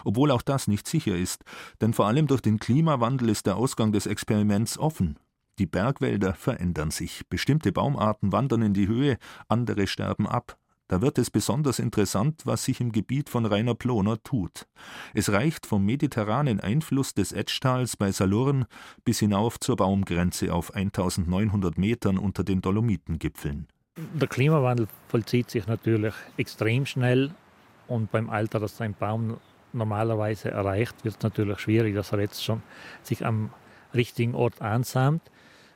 Obwohl 0.05 0.31
auch 0.31 0.43
das 0.43 0.69
nicht 0.69 0.87
sicher 0.87 1.17
ist, 1.17 1.45
denn 1.81 1.93
vor 1.93 2.07
allem 2.07 2.29
durch 2.29 2.41
den 2.41 2.59
Klimawandel 2.59 3.29
ist 3.29 3.47
der 3.47 3.57
Ausgang 3.57 3.93
des 3.93 4.07
Experiments 4.07 4.79
offen. 4.79 5.19
Die 5.59 5.67
Bergwälder 5.67 6.35
verändern 6.35 6.91
sich, 6.91 7.29
bestimmte 7.29 7.73
Baumarten 7.73 8.33
wandern 8.33 8.63
in 8.63 8.75
die 8.75 8.89
Höhe, 8.89 9.19
andere 9.49 9.87
sterben 9.87 10.27
ab, 10.27 10.57
da 10.89 11.01
wird 11.01 11.19
es 11.19 11.31
besonders 11.31 11.79
interessant, 11.79 12.43
was 12.45 12.65
sich 12.65 12.81
im 12.81 12.93
Gebiet 12.93 13.31
von 13.31 13.47
Rainer 13.47 13.75
Ploner 13.75 14.23
tut. 14.23 14.67
Es 15.15 15.33
reicht 15.33 15.67
vom 15.67 15.85
mediterranen 15.85 16.61
Einfluss 16.61 17.15
des 17.15 17.33
Etchtals 17.33 17.97
bei 17.97 18.13
Salurn 18.13 18.67
bis 19.05 19.21
hinauf 19.21 19.59
zur 19.59 19.77
Baumgrenze 19.77 20.53
auf 20.53 20.75
1900 20.75 21.79
Metern 21.79 22.19
unter 22.19 22.45
den 22.45 22.61
Dolomitengipfeln. 22.61 23.67
Der 23.97 24.29
Klimawandel 24.29 24.89
vollzieht 25.09 25.51
sich 25.51 25.67
natürlich 25.67 26.15
extrem 26.37 26.85
schnell 26.85 27.33
und 27.87 28.11
beim 28.11 28.29
Alter, 28.29 28.61
das 28.61 28.81
ein 28.81 28.95
Baum 28.95 29.39
normalerweise 29.73 30.51
erreicht, 30.51 31.05
wird 31.05 31.17
es 31.17 31.23
natürlich 31.23 31.61
schwierig, 31.61 31.95
dass 31.95 32.13
er 32.13 32.21
jetzt 32.21 32.45
schon 32.45 32.63
sich 33.03 33.25
am 33.25 33.51
richtigen 33.95 34.35
Ort 34.35 34.61
ansamt. 34.61 35.23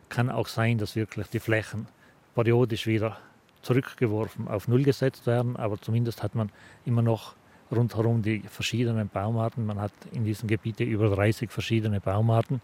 Kann 0.08 0.30
auch 0.30 0.48
sein, 0.48 0.78
dass 0.78 0.96
wirklich 0.96 1.28
die 1.28 1.40
Flächen 1.40 1.86
periodisch 2.34 2.86
wieder 2.86 3.18
zurückgeworfen, 3.62 4.48
auf 4.48 4.68
Null 4.68 4.82
gesetzt 4.82 5.26
werden, 5.26 5.56
aber 5.56 5.80
zumindest 5.80 6.22
hat 6.22 6.34
man 6.34 6.50
immer 6.84 7.02
noch 7.02 7.34
rundherum 7.70 8.22
die 8.22 8.40
verschiedenen 8.40 9.08
Baumarten. 9.08 9.66
Man 9.66 9.80
hat 9.80 9.92
in 10.12 10.24
diesem 10.24 10.48
Gebiet 10.48 10.80
über 10.80 11.10
30 11.10 11.50
verschiedene 11.50 12.00
Baumarten, 12.00 12.60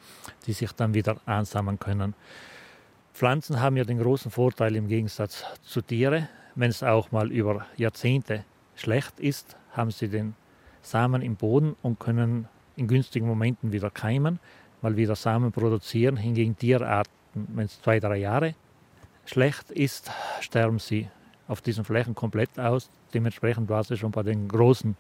die 0.46 0.52
sich 0.52 0.72
dann 0.72 0.94
wieder 0.94 1.16
ansammeln 1.26 1.78
können. 1.78 2.14
Pflanzen 3.12 3.61
haben 3.61 3.76
ja 3.76 3.85
den 3.85 3.98
großen 3.98 4.30
Vorteil 4.30 4.74
im 4.76 4.88
Gegensatz 4.88 5.44
zu 5.62 5.83
Tieren, 5.83 6.28
wenn 6.54 6.70
es 6.70 6.83
auch 6.83 7.12
mal 7.12 7.30
über 7.30 7.66
Jahrzehnte 7.76 8.44
schlecht 8.76 9.20
ist, 9.20 9.57
haben 9.72 9.90
sie 9.90 10.09
den 10.09 10.35
Samen 10.83 11.22
im 11.22 11.37
Boden 11.37 11.76
und 11.83 11.98
können 11.98 12.48
in 12.76 12.88
günstigen 12.88 13.26
Momenten 13.26 13.72
wieder 13.72 13.90
keimen, 13.90 14.38
mal 14.83 14.96
wieder 14.96 15.16
Samen 15.16 15.52
produzieren. 15.52 16.16
Hingegen 16.16 16.57
Tierarten, 16.57 17.12
wenn 17.35 17.66
es 17.66 17.80
zwei, 17.80 18.00
drei 18.00 18.18
Jahre 18.18 18.54
schlecht 19.27 19.71
ist, 19.71 20.11
sterben 20.41 20.79
sie 20.79 21.09
auf 21.49 21.61
diesen 21.61 21.85
Flächen 21.85 22.15
komplett 22.15 22.59
aus. 22.59 22.91
Dementsprechend 23.13 23.69
war 23.69 23.81
es 23.81 23.99
schon 23.99 24.11
bei 24.11 24.23
den 24.23 24.49
großen 24.49 24.97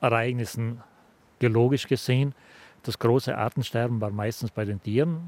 Ereignissen 0.00 0.82
geologisch 1.38 1.86
gesehen. 1.86 2.34
Das 2.82 2.98
große 2.98 3.36
Artensterben 3.36 4.00
war 4.00 4.10
meistens 4.10 4.50
bei 4.50 4.64
den 4.64 4.82
Tieren. 4.82 5.22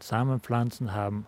Samenpflanzen 0.00 0.94
haben 0.94 1.26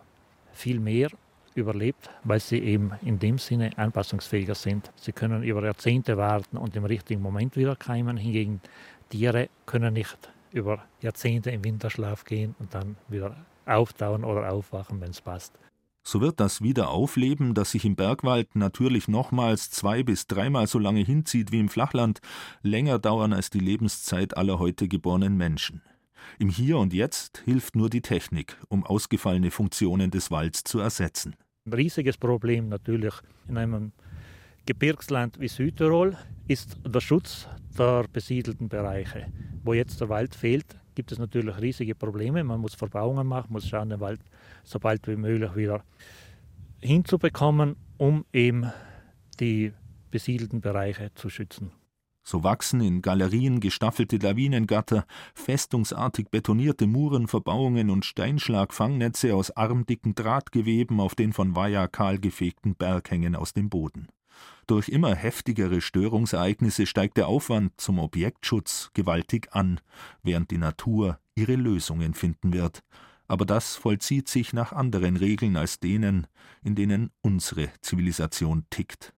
viel 0.51 0.79
mehr 0.79 1.09
überlebt, 1.55 2.09
weil 2.23 2.39
sie 2.39 2.59
eben 2.59 2.91
in 3.01 3.19
dem 3.19 3.37
Sinne 3.37 3.71
anpassungsfähiger 3.77 4.55
sind. 4.55 4.91
Sie 4.95 5.11
können 5.11 5.43
über 5.43 5.63
Jahrzehnte 5.63 6.17
warten 6.17 6.57
und 6.57 6.75
im 6.75 6.85
richtigen 6.85 7.21
Moment 7.21 7.55
wieder 7.55 7.75
keimen. 7.75 8.17
Hingegen 8.17 8.61
Tiere 9.09 9.49
können 9.65 9.93
nicht 9.93 10.17
über 10.51 10.83
Jahrzehnte 11.01 11.51
im 11.51 11.63
Winterschlaf 11.63 12.23
gehen 12.23 12.55
und 12.59 12.73
dann 12.73 12.97
wieder 13.07 13.35
auftauen 13.65 14.23
oder 14.23 14.51
aufwachen, 14.51 14.99
wenn 15.01 15.11
es 15.11 15.21
passt. 15.21 15.57
So 16.03 16.19
wird 16.19 16.39
das 16.39 16.61
Wiederaufleben, 16.61 17.53
das 17.53 17.71
sich 17.71 17.85
im 17.85 17.95
Bergwald 17.95 18.55
natürlich 18.55 19.07
nochmals 19.07 19.69
zwei 19.69 20.01
bis 20.01 20.25
dreimal 20.25 20.65
so 20.67 20.79
lange 20.79 21.01
hinzieht 21.01 21.51
wie 21.51 21.59
im 21.59 21.69
Flachland, 21.69 22.21
länger 22.63 22.97
dauern 22.97 23.33
als 23.33 23.49
die 23.51 23.59
Lebenszeit 23.59 24.35
aller 24.35 24.57
heute 24.57 24.87
geborenen 24.87 25.37
Menschen. 25.37 25.81
Im 26.39 26.49
Hier 26.49 26.77
und 26.77 26.93
Jetzt 26.93 27.43
hilft 27.45 27.75
nur 27.75 27.89
die 27.89 28.01
Technik, 28.01 28.57
um 28.67 28.83
ausgefallene 28.83 29.51
Funktionen 29.51 30.09
des 30.11 30.31
Walds 30.31 30.63
zu 30.63 30.79
ersetzen. 30.79 31.35
Ein 31.65 31.73
riesiges 31.73 32.17
Problem 32.17 32.69
natürlich 32.69 33.13
in 33.47 33.57
einem 33.57 33.91
Gebirgsland 34.65 35.39
wie 35.39 35.47
Südtirol 35.47 36.17
ist 36.47 36.77
der 36.85 37.01
Schutz 37.01 37.47
der 37.77 38.05
besiedelten 38.11 38.69
Bereiche. 38.69 39.27
Wo 39.63 39.73
jetzt 39.73 40.01
der 40.01 40.09
Wald 40.09 40.33
fehlt, 40.33 40.80
gibt 40.95 41.11
es 41.11 41.19
natürlich 41.19 41.59
riesige 41.59 41.95
Probleme. 41.95 42.43
Man 42.43 42.61
muss 42.61 42.75
Verbauungen 42.75 43.27
machen, 43.27 43.53
muss 43.53 43.67
schauen, 43.67 43.89
den 43.89 43.99
Wald 43.99 44.21
so 44.63 44.79
bald 44.79 45.07
wie 45.07 45.15
möglich 45.15 45.55
wieder 45.55 45.83
hinzubekommen, 46.79 47.75
um 47.97 48.25
eben 48.33 48.71
die 49.39 49.73
besiedelten 50.09 50.61
Bereiche 50.61 51.11
zu 51.15 51.29
schützen. 51.29 51.71
So 52.23 52.43
wachsen 52.43 52.81
in 52.81 53.01
Galerien 53.01 53.59
gestaffelte 53.59 54.17
Lawinengatter, 54.17 55.05
festungsartig 55.33 56.29
betonierte 56.29 56.85
Muren, 56.85 57.27
Verbauungen 57.27 57.89
und 57.89 58.05
Steinschlagfangnetze 58.05 59.33
aus 59.33 59.49
armdicken 59.51 60.13
Drahtgeweben 60.13 60.99
auf 60.99 61.15
den 61.15 61.33
von 61.33 61.55
Weiher 61.55 61.87
kahl 61.87 62.19
gefegten 62.19 62.75
Berghängen 62.75 63.35
aus 63.35 63.53
dem 63.53 63.69
Boden. 63.69 64.07
Durch 64.67 64.89
immer 64.89 65.15
heftigere 65.15 65.81
Störungsereignisse 65.81 66.85
steigt 66.85 67.17
der 67.17 67.27
Aufwand 67.27 67.73
zum 67.79 67.99
Objektschutz 67.99 68.91
gewaltig 68.93 69.49
an, 69.51 69.79
während 70.23 70.51
die 70.51 70.57
Natur 70.57 71.19
ihre 71.35 71.55
Lösungen 71.55 72.13
finden 72.13 72.53
wird. 72.53 72.83
Aber 73.27 73.45
das 73.45 73.75
vollzieht 73.75 74.27
sich 74.27 74.53
nach 74.53 74.73
anderen 74.73 75.15
Regeln 75.15 75.55
als 75.55 75.79
denen, 75.79 76.27
in 76.63 76.75
denen 76.75 77.11
unsere 77.21 77.69
Zivilisation 77.81 78.65
tickt. 78.69 79.09